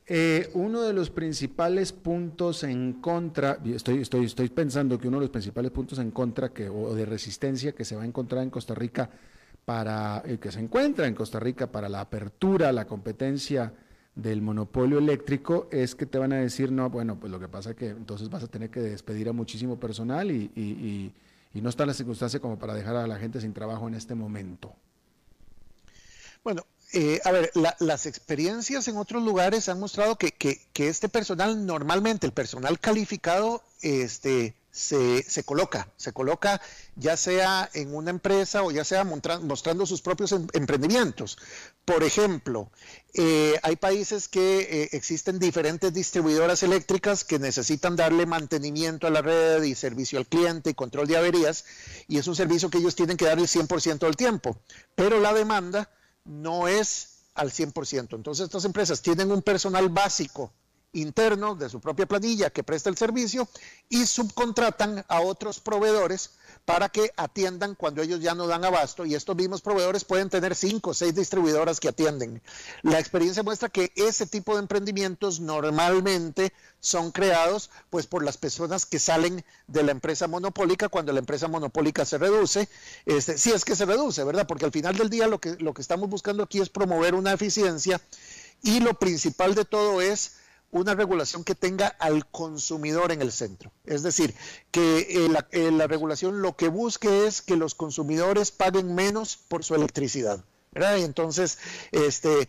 [0.09, 5.25] Eh, uno de los principales puntos en contra, estoy, estoy, estoy pensando que uno de
[5.25, 8.51] los principales puntos en contra que, o de resistencia que se va a encontrar en
[8.51, 9.11] Costa Rica
[9.67, 13.75] para, el eh, que se encuentra en Costa Rica para la apertura, la competencia
[14.15, 17.71] del monopolio eléctrico, es que te van a decir, no, bueno, pues lo que pasa
[17.71, 21.13] es que entonces vas a tener que despedir a muchísimo personal y, y,
[21.53, 24.15] y no está la circunstancia como para dejar a la gente sin trabajo en este
[24.15, 24.75] momento.
[26.45, 27.51] Bueno, eh, a ver,
[27.81, 30.35] las experiencias en otros lugares han mostrado que,
[30.75, 36.61] este personal, normalmente el personal calificado, este, se, se, coloca, se coloca
[36.97, 41.39] ya sea en una empresa o ya sea mostrando sus propios em, emprendimientos.
[41.87, 42.71] Por ejemplo,
[43.15, 49.23] eh, hay países que eh, existen diferentes distribuidoras eléctricas que necesitan darle mantenimiento a la
[49.23, 51.65] red y servicio al cliente y control de averías,
[52.07, 54.59] y es un servicio que ellos tienen que dar el 100% del tiempo,
[54.95, 55.89] pero la demanda
[56.25, 58.15] no es al 100%.
[58.15, 60.53] Entonces estas empresas tienen un personal básico
[60.93, 63.49] interno de su propia planilla que presta el servicio
[63.89, 66.31] y subcontratan a otros proveedores
[66.65, 70.55] para que atiendan cuando ellos ya no dan abasto y estos mismos proveedores pueden tener
[70.55, 72.43] cinco o seis distribuidoras que atienden.
[72.83, 78.87] La experiencia muestra que ese tipo de emprendimientos normalmente son creados pues por las personas
[78.87, 82.69] que salen de la empresa monopólica cuando la empresa monopólica se reduce,
[83.05, 84.47] este, si es que se reduce, ¿verdad?
[84.47, 87.33] Porque al final del día lo que, lo que estamos buscando aquí es promover una
[87.33, 88.01] eficiencia
[88.63, 90.33] y lo principal de todo es
[90.71, 93.73] una regulación que tenga al consumidor en el centro.
[93.85, 94.35] Es decir,
[94.71, 99.37] que eh, la, eh, la, regulación lo que busque es que los consumidores paguen menos
[99.37, 100.45] por su electricidad.
[100.75, 101.59] entonces,
[101.93, 102.49] este,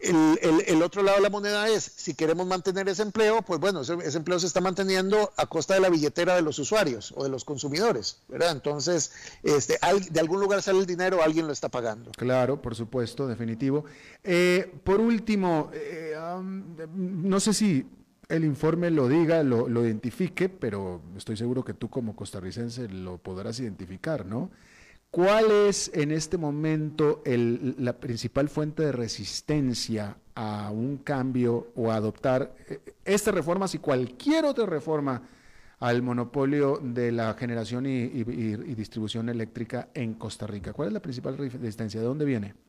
[0.00, 4.16] el, otro lado de la moneda es, si queremos mantener ese empleo, pues bueno, ese,
[4.16, 7.44] empleo se está manteniendo a costa de la billetera de los usuarios o de los
[7.44, 8.52] consumidores, ¿verdad?
[8.52, 9.78] Entonces, este,
[10.10, 12.12] de algún lugar sale el dinero, alguien lo está pagando.
[12.12, 13.84] Claro, por supuesto, definitivo.
[14.22, 16.14] Eh, por último, eh,
[16.94, 17.86] no sé si
[18.28, 23.18] el informe lo diga, lo, lo identifique, pero estoy seguro que tú como costarricense lo
[23.18, 24.50] podrás identificar, ¿no?
[25.10, 31.96] ¿Cuál es en este momento la principal fuente de resistencia a un cambio o a
[31.96, 35.22] adoptar eh, esta reforma, si cualquier otra reforma
[35.80, 40.74] al monopolio de la generación y, y distribución eléctrica en Costa Rica?
[40.74, 42.00] ¿Cuál es la principal resistencia?
[42.00, 42.67] ¿De dónde viene?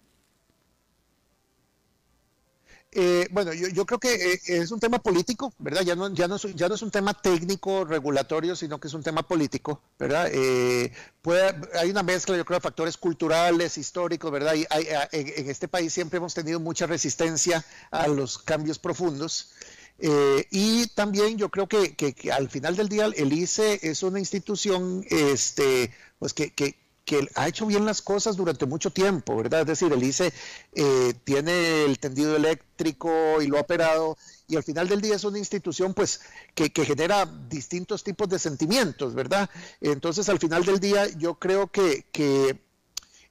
[2.92, 5.84] Eh, bueno, yo, creo que eh, es un tema político, ¿verdad?
[5.84, 9.80] Ya no, ya, no es, un tema técnico, regulatorio, sino que es un tema político,
[10.00, 10.28] ¿verdad?
[10.34, 14.56] Eh, puede, hay una mezcla, yo creo, de factores culturales, históricos, ¿verdad?
[14.56, 14.66] Y
[15.12, 19.54] en, este país siempre hemos tenido mucha resistencia a los cambios profundos.
[20.52, 21.94] y también yo creo que,
[22.32, 26.79] al final del día el ICE es una institución este, pues que
[27.10, 29.62] que ha hecho bien las cosas durante mucho tiempo, ¿verdad?
[29.62, 30.32] Es decir, el ICE
[30.76, 34.16] eh, tiene el tendido eléctrico y lo ha operado
[34.48, 36.22] y al final del día es una institución pues
[36.54, 39.50] que, genera distintos tipos de sentimientos, ¿verdad?
[39.82, 42.06] Entonces al final del día yo creo que,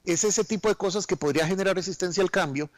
[0.03, 2.69] es ese tipo de cosas que podría generar resistencia al cambio.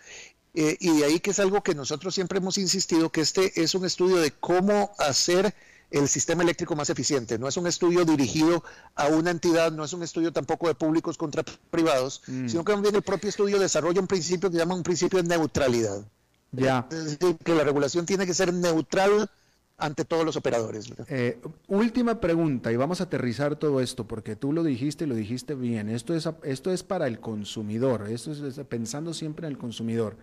[0.53, 3.73] Eh, y de ahí que es algo que nosotros siempre hemos insistido, que este es
[3.73, 5.55] un estudio de cómo hacer
[5.91, 7.37] el sistema eléctrico más eficiente.
[7.37, 8.63] No es un estudio dirigido
[8.95, 12.47] a una entidad, no es un estudio tampoco de públicos contra privados, mm.
[12.47, 16.03] sino que también el propio estudio desarrolla un principio que llama un principio de neutralidad.
[16.51, 16.87] Ya.
[16.91, 19.29] Es decir, que la regulación tiene que ser neutral
[19.77, 20.93] ante todos los operadores.
[21.07, 25.15] Eh, última pregunta, y vamos a aterrizar todo esto, porque tú lo dijiste y lo
[25.15, 25.89] dijiste bien.
[25.89, 30.15] Esto es, esto es para el consumidor, esto es pensando siempre en el consumidor.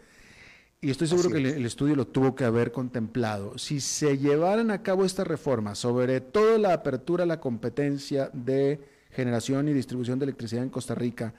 [0.81, 3.59] Y estoy seguro que el, estudio lo tuvo que haber contemplado.
[3.59, 8.81] Si se llevaran a cabo esta reforma, sobre todo la apertura a la competencia de
[9.11, 11.35] generación y distribución de electricidad en Costa Rica,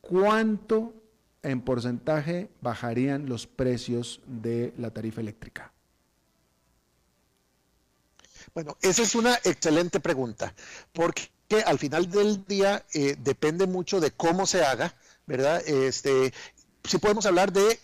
[0.00, 0.94] ¿cuánto
[1.42, 5.70] en porcentaje bajarían los precios de la tarifa eléctrica?
[8.54, 10.54] Bueno, esa es una excelente pregunta,
[10.94, 11.28] porque
[11.66, 14.94] al final del día eh, depende mucho de cómo se haga,
[15.26, 15.62] ¿verdad?
[15.68, 16.32] Este,
[16.84, 17.78] si podemos hablar de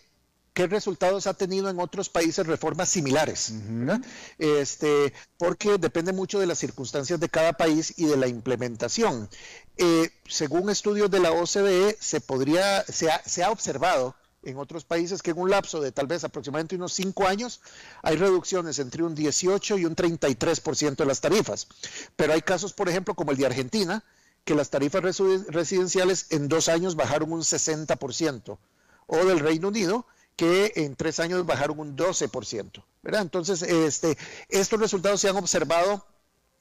[0.55, 3.53] qué resultados ha tenido en otros países reformas similares,
[4.39, 9.29] este, porque depende mucho de las circunstancias de cada país y de la implementación.
[9.77, 14.85] Eh, según estudios de la OCDE, se podría, se ha, se ha observado en otros
[14.85, 17.61] países que en un lapso de tal vez aproximadamente unos cinco años
[18.03, 21.67] hay reducciones entre un 18 y un 33% de las tarifas.
[22.15, 24.05] Pero hay casos, por ejemplo, como el de Argentina,
[24.45, 25.03] que las tarifas
[25.49, 28.59] residenciales en dos años bajaron un 60%,
[29.07, 30.07] o del Reino Unido,
[30.37, 32.83] que en tres años bajaron un 12%.
[33.03, 33.23] ¿verdad?
[33.23, 34.17] Entonces, este,
[34.49, 36.05] estos resultados se han observado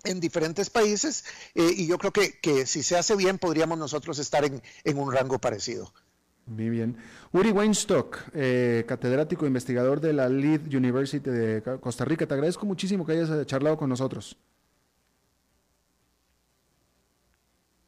[0.04, 1.24] en diferentes países
[1.56, 4.98] eh, y yo creo que, que, si se hace bien podríamos nosotros estar en, en
[4.98, 5.94] un rango parecido.
[6.46, 6.98] Muy bien.
[7.32, 12.66] Uri Weinstock, eh, catedrático e investigador de la Lead University de Costa Rica, te agradezco
[12.66, 14.38] muchísimo que hayas eh, charlado con nosotros.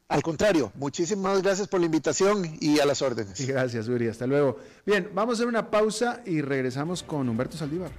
[0.08, 3.45] Al contrario, muchísimas gracias por la invitación y a las órdenes.
[3.47, 4.08] Gracias, Uri.
[4.08, 4.60] Hasta luego.
[4.86, 7.91] Bien, vamos a hacer una pausa y regresamos con Humberto Saldívar.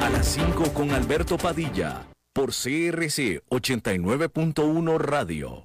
[0.00, 5.64] A las 5 con Alberto Padilla, por CRC 89.1 Radio.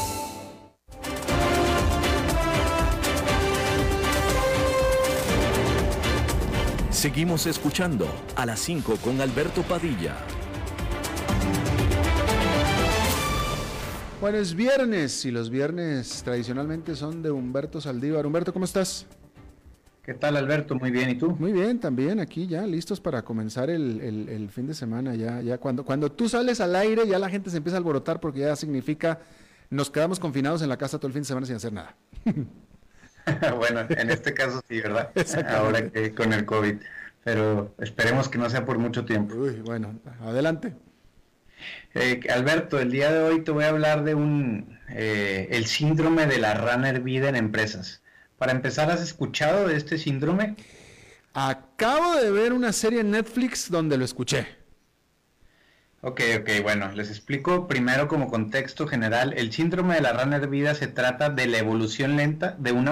[7.01, 10.15] Seguimos escuchando a las 5 con Alberto Padilla.
[14.21, 18.27] Bueno, es viernes y los viernes tradicionalmente son de Humberto Saldívar.
[18.27, 19.07] Humberto, ¿cómo estás?
[20.03, 20.75] ¿Qué tal, Alberto?
[20.75, 21.31] Muy bien, ¿y tú?
[21.39, 25.15] Muy bien, también aquí ya listos para comenzar el, fin de semana.
[25.15, 28.19] Ya, ya cuando, cuando tú sales al aire, ya la gente se empieza a alborotar
[28.19, 29.19] porque ya significa
[29.71, 31.97] nos quedamos confinados en la casa todo el fin de semana sin hacer nada.
[33.57, 35.11] bueno, en este caso sí, ¿verdad?
[35.49, 36.75] Ahora que con el COVID.
[37.23, 39.35] Pero esperemos que no sea por mucho tiempo.
[39.35, 40.73] Uy, bueno, adelante.
[41.93, 46.25] Eh, Alberto, el día de hoy te voy a hablar de un eh, el síndrome
[46.25, 48.01] de la rana hervida en empresas.
[48.37, 50.55] Para empezar, ¿has escuchado de este síndrome?
[51.33, 54.47] Acabo de ver una serie en Netflix donde lo escuché.
[56.03, 59.33] Ok, ok, bueno, les explico primero como contexto general.
[59.37, 62.89] El síndrome de la rana hervida se trata de la evolución lenta de un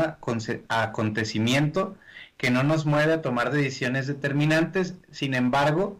[0.67, 1.97] acontecimiento
[2.37, 5.99] que no nos mueve a tomar decisiones determinantes, sin embargo,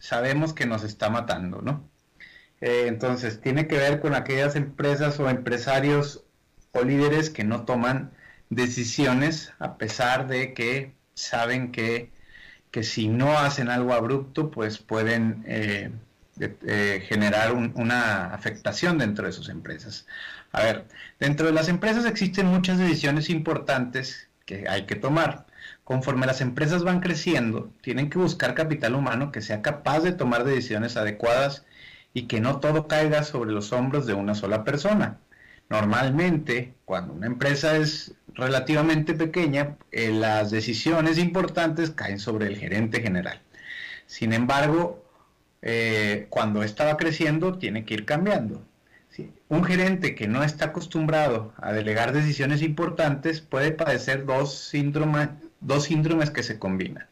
[0.00, 1.88] sabemos que nos está matando, ¿no?
[2.60, 6.24] Eh, entonces, tiene que ver con aquellas empresas o empresarios
[6.72, 8.12] o líderes que no toman
[8.50, 12.12] decisiones a pesar de que saben que,
[12.72, 15.44] que si no hacen algo abrupto, pues pueden...
[15.46, 15.90] Eh,
[16.40, 20.06] eh, generar una afectación dentro de sus empresas.
[20.52, 20.86] A ver,
[21.18, 25.46] dentro de las empresas existen muchas decisiones importantes que hay que tomar.
[25.84, 30.44] Conforme las empresas van creciendo, tienen que buscar capital humano que sea capaz de tomar
[30.44, 31.64] decisiones adecuadas
[32.14, 35.18] y que no todo caiga sobre los hombros de una sola persona.
[35.68, 43.00] Normalmente, cuando una empresa es relativamente pequeña, eh, las decisiones importantes caen sobre el gerente
[43.00, 43.40] general.
[44.06, 45.04] Sin embargo,
[45.62, 48.64] eh, cuando estaba creciendo, tiene que ir cambiando.
[49.48, 55.30] Un gerente que no está acostumbrado a delegar decisiones importantes puede padecer dos síndromes,
[55.60, 57.06] dos síndromes que se combinan.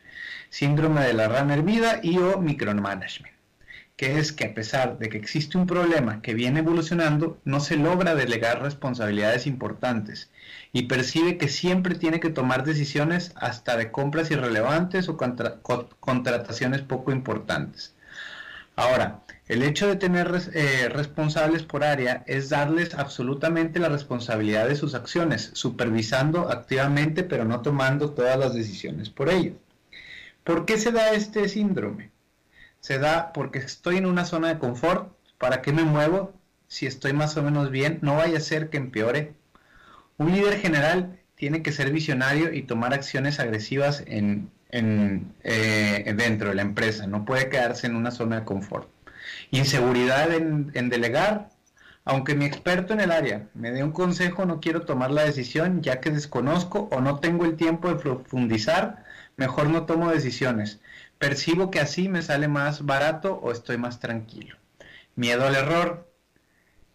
[0.49, 3.39] Síndrome de la rana hervida y o micromanagement
[3.99, 7.75] que es que a pesar de que existe un problema que viene evolucionando, no se
[7.77, 10.31] logra delegar responsabilidades importantes
[10.73, 17.11] y percibe que siempre tiene que tomar decisiones hasta de compras irrelevantes o contrataciones poco
[17.11, 17.97] importantes.
[18.79, 24.77] Ahora, el hecho de tener eh, responsables por área es darles absolutamente la responsabilidad de
[24.77, 29.57] sus acciones, supervisando activamente pero no tomando todas las decisiones por ellos.
[30.45, 32.13] ¿Por qué se da este síndrome?
[32.81, 35.13] se da porque estoy en una zona de confort.
[35.39, 36.33] ¿Para qué me muevo?
[36.69, 39.35] Si estoy más o menos bien, no vaya a ser que empeore.
[40.19, 46.55] Un líder general tiene que ser visionario y tomar acciones agresivas en, eh, dentro de
[46.55, 47.07] la empresa.
[47.07, 48.89] No puede quedarse en una zona de confort.
[49.51, 51.51] Inseguridad en, en delegar.
[52.05, 55.83] Aunque mi experto en el área me dé un consejo, no quiero tomar la decisión
[55.83, 59.05] ya que desconozco o no tengo el tiempo de profundizar,
[59.37, 60.81] mejor no tomo decisiones
[61.19, 64.57] percibo que así me sale más barato o estoy más tranquilo.
[65.17, 66.11] Miedo al error.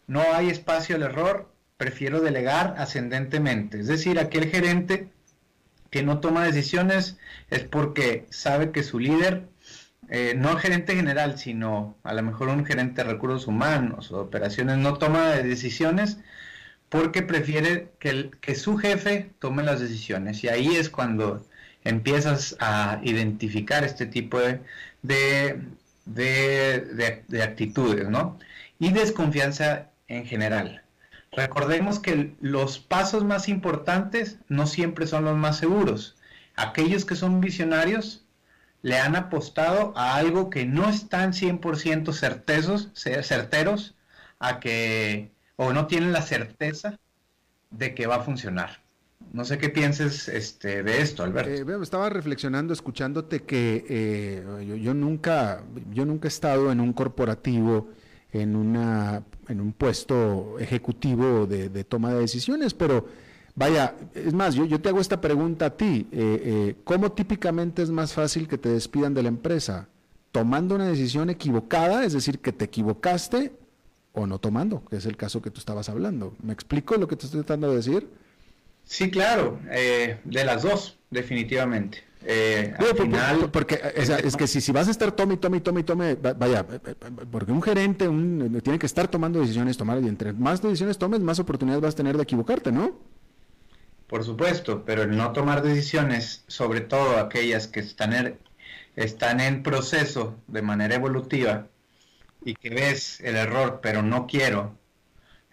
[0.08, 3.80] No hay espacio al error, prefiero delegar ascendentemente.
[3.80, 5.10] Es decir, aquel gerente
[5.94, 7.20] que no toma decisiones
[7.52, 9.44] es porque sabe que su líder,
[10.10, 14.80] eh, no gerente general, sino a lo mejor un gerente de recursos humanos o operaciones,
[14.80, 16.18] no toma decisiones
[16.90, 20.44] porque prefiere que, que su jefe tome las decisiones.
[20.44, 21.46] Y ahí es cuando
[21.84, 24.62] empiezas a identificar este tipo de,
[26.06, 28.40] de, actitudes, ¿no?
[28.80, 30.83] Y desconfianza en general.
[31.36, 36.16] Recordemos que los pasos más importantes no siempre son los más seguros.
[36.56, 38.26] Aquellos que son visionarios
[38.84, 43.96] le han apostado a algo que no están 100% certezos, certeros,
[44.40, 47.00] a que, o no tienen la certeza
[47.72, 48.84] de que va a funcionar.
[49.32, 51.50] No sé qué pienses este, de esto, Alberto.
[51.50, 57.90] Eh, estaba reflexionando, escuchándote que eh, yo, nunca, yo nunca he estado en un corporativo,
[58.34, 63.08] en, una, en un puesto ejecutivo de, toma de decisiones, pero
[63.56, 66.08] vaya, es más, yo, yo te hago esta pregunta a ti.
[66.12, 69.88] Eh, ¿Cómo típicamente es más fácil que te despidan de la empresa?
[70.32, 73.54] ¿Tomando una decisión equivocada, es decir, que te equivocaste,
[74.14, 76.36] o no tomando, que es el caso que tú estabas hablando?
[76.42, 78.10] ¿Me explico lo que te estoy tratando de decir?
[78.86, 82.00] Sí, claro, eh, de las dos, definitivamente.
[82.26, 82.74] Eh,
[83.52, 86.66] porque es, que si, si vas a estar tome, tome, tome, tome, vaya,
[87.32, 91.20] porque un gerente un, tiene que estar tomando decisiones, tomar, y entre más decisiones tomes,
[91.20, 92.98] más oportunidades vas a tener de equivocarte, ¿no?
[94.08, 98.38] Por supuesto, pero el no tomar decisiones, sobre todo aquellas que están en,
[98.96, 101.68] están en proceso de manera evolutiva
[102.46, 104.78] y que ves el error, pero no quiero,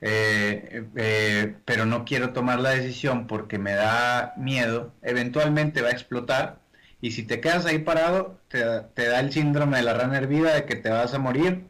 [0.00, 5.92] eh, eh, pero no quiero tomar la decisión porque me da miedo, eventualmente va a
[5.92, 6.59] explotar
[7.00, 10.66] y si te quedas ahí parado, te, da el síndrome de la rana hervida de
[10.66, 11.66] que te vas a morir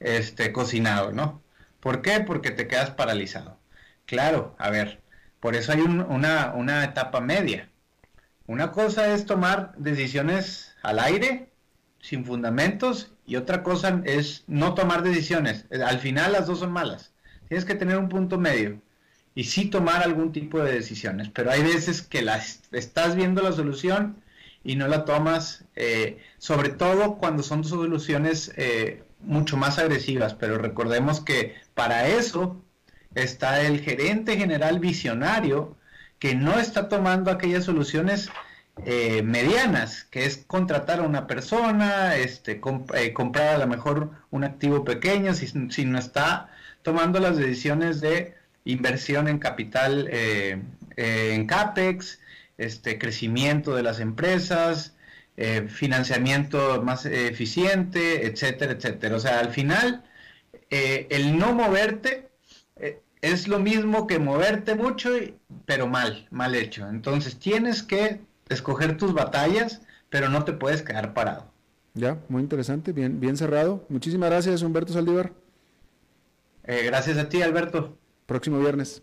[0.00, 1.42] este, cocinado, ¿no?
[1.80, 2.20] ¿Por qué?
[2.20, 3.58] Porque te quedas paralizado.
[4.06, 5.00] Claro, a ver,
[5.40, 7.68] por eso hay una, una etapa media.
[8.46, 11.50] Una cosa es tomar decisiones al aire,
[12.00, 15.66] sin fundamentos, y otra cosa es no tomar decisiones.
[15.70, 17.12] Al final las dos son malas.
[17.48, 18.80] Tienes que tener un punto medio
[19.34, 23.52] y sí tomar algún tipo de decisiones, pero hay veces que las, estás viendo la
[23.52, 24.16] solución
[24.62, 30.58] y no la tomas, eh, sobre todo cuando son soluciones eh, mucho más agresivas, pero
[30.58, 32.62] recordemos que para eso
[33.14, 35.76] está el gerente general visionario
[36.18, 38.30] que no está tomando aquellas soluciones
[38.84, 44.84] eh, medianas, que es contratar a una persona, este, comprar a lo mejor un activo
[44.84, 46.50] pequeño, si, si no está
[46.82, 48.34] tomando las decisiones de
[48.64, 50.62] inversión en capital, eh,
[50.96, 52.20] eh, en CAPEX,
[52.60, 54.96] este, crecimiento de las empresas,
[55.36, 59.16] eh, financiamiento más eficiente, etcétera, etcétera.
[59.16, 60.04] O sea, al final,
[60.70, 62.30] el no moverte
[63.22, 65.10] es lo mismo que moverte mucho,
[65.66, 66.88] pero mal, mal hecho.
[66.88, 71.50] Entonces tienes que escoger tus batallas, pero no te puedes quedar parado.
[71.94, 73.84] Ya, muy interesante, bien, bien cerrado.
[73.88, 75.32] Muchísimas gracias, Humberto Saldívar.
[76.64, 77.96] Eh, gracias a ti, Alberto.
[78.26, 79.02] Próximo viernes.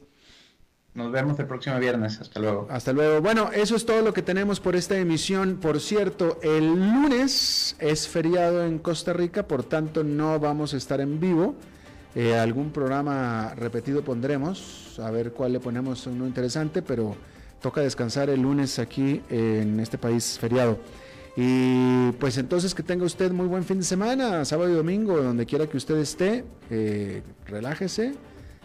[0.97, 2.19] Nos vemos el próximo viernes.
[2.19, 2.67] Hasta luego.
[2.71, 3.21] Hasta luego.
[3.21, 5.57] Bueno, eso es todo lo que tenemos por esta emisión.
[5.57, 10.99] Por cierto, el lunes es feriado en Costa Rica, por tanto no vamos a estar
[10.99, 11.53] en vivo.
[12.15, 17.15] Eh, algún programa repetido pondremos, a ver cuál le ponemos uno interesante, pero
[17.61, 20.79] toca descansar el lunes aquí en este país feriado.
[21.35, 25.45] Y pues entonces que tenga usted muy buen fin de semana, sábado y domingo, donde
[25.45, 28.15] quiera que usted esté, eh, relájese,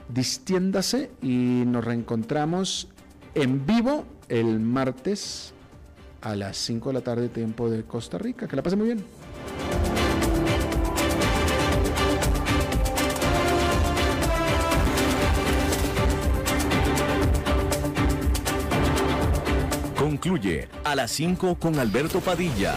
[0.09, 2.89] distiéndase y nos reencontramos
[3.35, 5.55] en vivo el martes
[6.21, 8.47] a las 5 de la tarde tiempo de Costa Rica.
[8.47, 9.05] Que la pase muy bien.
[19.97, 22.77] Concluye a las 5 con Alberto Padilla.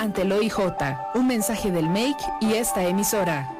[0.00, 0.58] ante el OIJ.
[1.14, 3.59] Un mensaje del MAKE y esta emisora.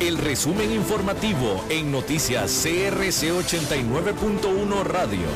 [0.00, 5.26] el resumen informativo en noticias CRC 89.1 Radio.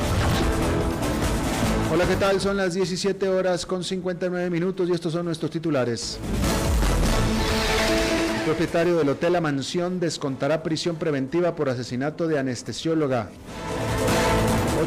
[1.93, 2.41] Hola, ¿qué tal?
[2.41, 6.17] Son las 17 horas con 59 minutos y estos son nuestros titulares.
[8.39, 13.29] El propietario del hotel La Mansión descontará prisión preventiva por asesinato de anestesióloga.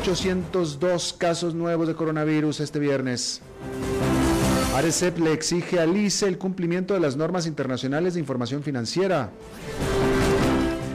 [0.00, 3.42] 802 casos nuevos de coronavirus este viernes.
[4.78, 9.30] ARECEP le exige al ICE el cumplimiento de las normas internacionales de información financiera.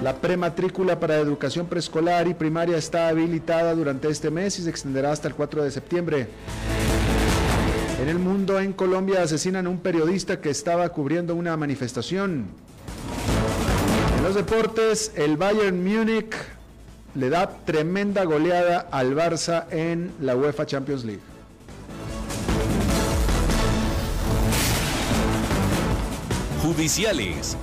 [0.02, 5.12] La prematrícula para educación preescolar y primaria está habilitada durante este mes y se extenderá
[5.12, 6.28] hasta el 4 de septiembre.
[8.02, 12.46] En el mundo, en Colombia, asesinan a un periodista que estaba cubriendo una manifestación.
[14.18, 16.34] En los deportes, el Bayern Múnich
[17.16, 21.33] le da tremenda goleada al Barça en la UEFA Champions League.
[26.64, 27.58] Judiciales.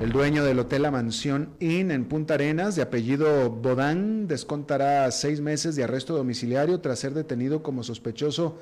[0.00, 5.40] El dueño del hotel La Mansión Inn en Punta Arenas, de apellido Bodán, descontará seis
[5.40, 8.58] meses de arresto domiciliario tras ser detenido como sospechoso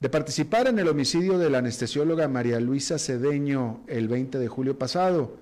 [0.00, 4.76] de participar en el homicidio de la anestesióloga María Luisa Cedeño el 20 de julio
[4.80, 5.36] pasado.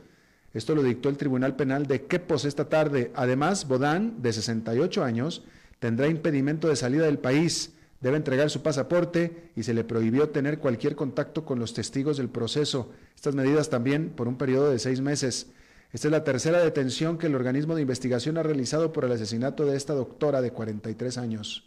[0.53, 3.11] Esto lo dictó el Tribunal Penal de Quepos esta tarde.
[3.14, 5.45] Además, Bodán, de 68 años,
[5.79, 10.59] tendrá impedimento de salida del país, debe entregar su pasaporte y se le prohibió tener
[10.59, 12.91] cualquier contacto con los testigos del proceso.
[13.15, 15.51] Estas medidas también por un periodo de seis meses.
[15.93, 19.67] Esta es la tercera detención que el organismo de investigación ha realizado por el asesinato
[19.67, 21.65] de esta doctora de 43 años.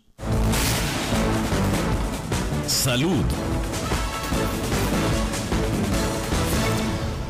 [2.67, 3.23] Salud.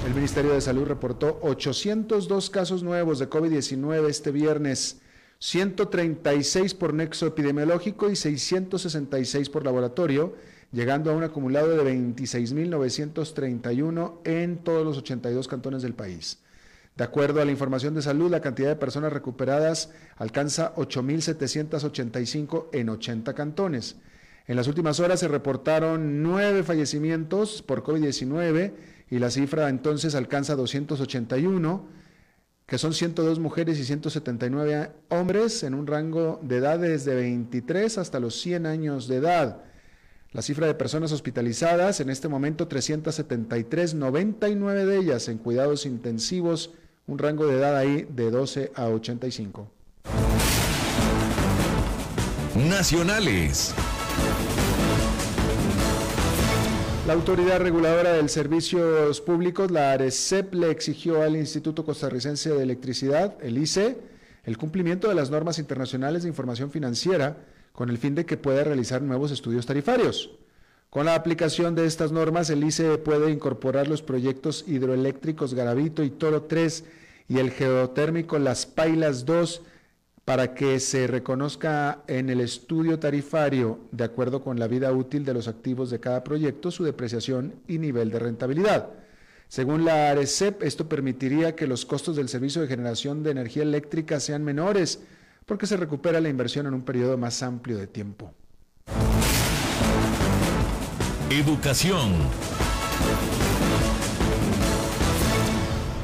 [0.06, 5.02] El Ministerio de Salud reportó 802 casos nuevos de COVID-19 este viernes,
[5.44, 10.36] 136 por nexo epidemiológico y 666 por laboratorio,
[10.72, 16.40] llegando a un acumulado de 26.931 en todos los 82 cantones del país.
[16.96, 22.88] De acuerdo a la información de salud, la cantidad de personas recuperadas alcanza 8.785 en
[22.88, 23.98] 80 cantones.
[24.48, 28.72] En las últimas horas se reportaron nueve fallecimientos por COVID-19
[29.12, 31.86] y la cifra entonces alcanza 281,
[32.66, 38.20] que son 102 mujeres y 179 hombres en un rango de edad desde 23 hasta
[38.20, 39.64] los 100 años de edad.
[40.32, 46.72] La cifra de personas hospitalizadas en este momento 373, 99 de ellas en cuidados intensivos,
[47.06, 49.70] un rango de edad ahí de 12 a 85.
[52.56, 53.76] Nacionales.
[57.06, 63.36] La Autoridad Reguladora de Servicios Públicos, la ARECEP, le exigió al Instituto Costarricense de Electricidad,
[63.42, 63.98] el ICE,
[64.46, 67.36] el cumplimiento de las normas internacionales de información financiera
[67.74, 70.32] con el fin de que pueda realizar nuevos estudios tarifarios.
[70.90, 76.10] Con la aplicación de estas normas, el ICE puede incorporar los proyectos hidroeléctricos Garavito y
[76.10, 76.86] Toro 3
[77.28, 79.62] y el geotérmico Las Pailas 2
[80.26, 85.34] para que se reconozca en el estudio tarifario, de acuerdo con la vida útil de
[85.34, 88.90] los activos de cada proyecto, su depreciación y nivel de rentabilidad.
[89.50, 94.20] Según la ARECEP, esto permitiría que los costos del servicio de generación de energía eléctrica
[94.20, 95.02] sean menores,
[95.46, 98.34] porque se recupera la inversión en un periodo más amplio de tiempo.
[101.30, 102.14] Educación.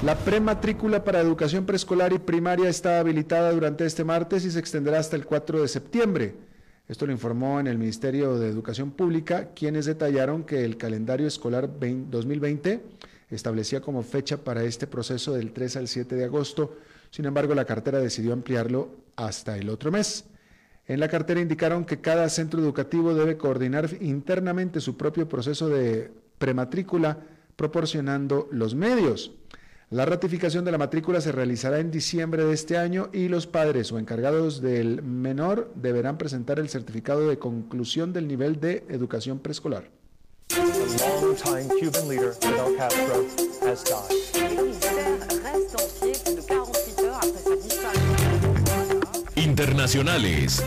[0.02, 4.97] La prematrícula para educación preescolar y primaria está habilitada durante este martes y se extenderá
[4.97, 6.36] hasta el 4 de septiembre.
[6.88, 11.70] Esto lo informó en el Ministerio de Educación Pública, quienes detallaron que el calendario escolar
[11.78, 12.82] 2020
[13.30, 16.78] establecía como fecha para este proceso del 3 al 7 de agosto.
[17.10, 20.24] Sin embargo, la cartera decidió ampliarlo hasta el otro mes.
[20.88, 26.10] En la cartera indicaron que cada centro educativo debe coordinar internamente su propio proceso de
[26.38, 27.18] prematrícula,
[27.58, 29.34] proporcionando los medios.
[29.91, 33.91] La ratificación de la matrícula se realizará en diciembre de este año y los padres
[33.91, 39.89] o encargados del menor deberán presentar el certificado de conclusión del nivel de educación preescolar.
[49.35, 50.63] Internacionales.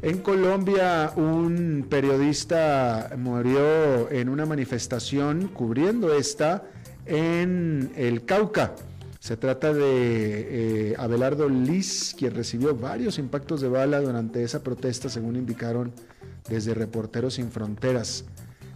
[0.00, 6.64] En Colombia, un periodista murió en una manifestación cubriendo esta
[7.06, 8.74] en el Cauca.
[9.18, 15.08] Se trata de eh, Abelardo Liz, quien recibió varios impactos de bala durante esa protesta,
[15.08, 15.92] según indicaron
[16.48, 18.24] desde Reporteros Sin Fronteras.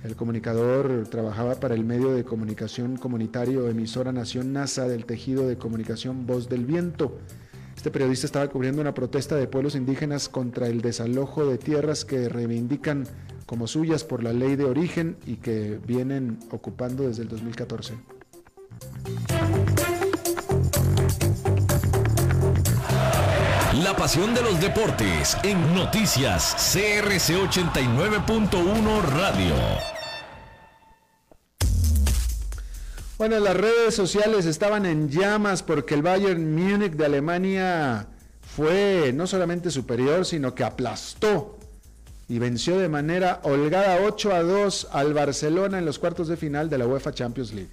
[0.04, 5.56] El comunicador trabajaba para el medio de comunicación comunitario emisora Nación NASA del tejido de
[5.56, 7.18] comunicación Voz del Viento.
[7.76, 12.28] Este periodista estaba cubriendo una protesta de pueblos indígenas contra el desalojo de tierras que
[12.28, 13.04] reivindican
[13.46, 18.15] como suyas por la ley de origen y que vienen ocupando desde el 2014.
[23.82, 29.54] La pasión de los deportes en noticias CRC 89.1 Radio.
[33.18, 38.08] Bueno, las redes sociales estaban en llamas porque el Bayern Múnich de Alemania
[38.56, 41.58] fue no solamente superior, sino que aplastó
[42.28, 46.68] y venció de manera holgada 8 a 2 al Barcelona en los cuartos de final
[46.68, 47.70] de la UEFA Champions League.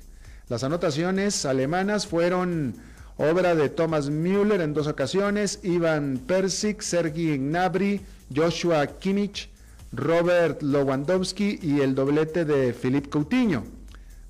[0.50, 2.76] Las anotaciones alemanas fueron
[3.18, 8.02] obra de Thomas Müller en dos ocasiones, Ivan Persic, Sergi Gnabry,
[8.34, 9.50] Joshua Kimmich,
[9.94, 13.64] Robert Lewandowski y el doblete de Philippe Coutinho.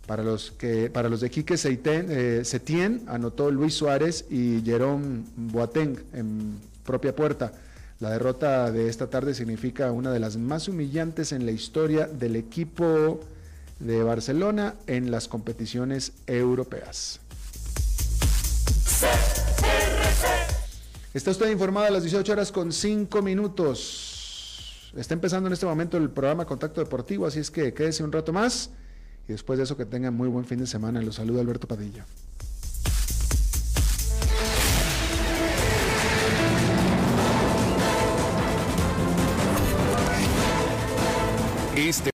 [0.05, 5.97] Para los, que, para los de Quique eh, Setien, anotó Luis Suárez y Jerome Boateng
[6.13, 7.53] en propia puerta.
[8.01, 12.35] La derrota de esta tarde significa una de las más humillantes en la historia del
[12.35, 13.21] equipo
[13.83, 17.19] de Barcelona en las competiciones europeas.
[21.13, 24.91] Está usted informado a las 18 horas con 5 minutos.
[24.95, 28.31] Está empezando en este momento el programa Contacto Deportivo, así es que quédese un rato
[28.31, 28.71] más
[29.27, 31.01] y después de eso que tengan muy buen fin de semana.
[31.01, 32.05] Los saluda Alberto Padilla.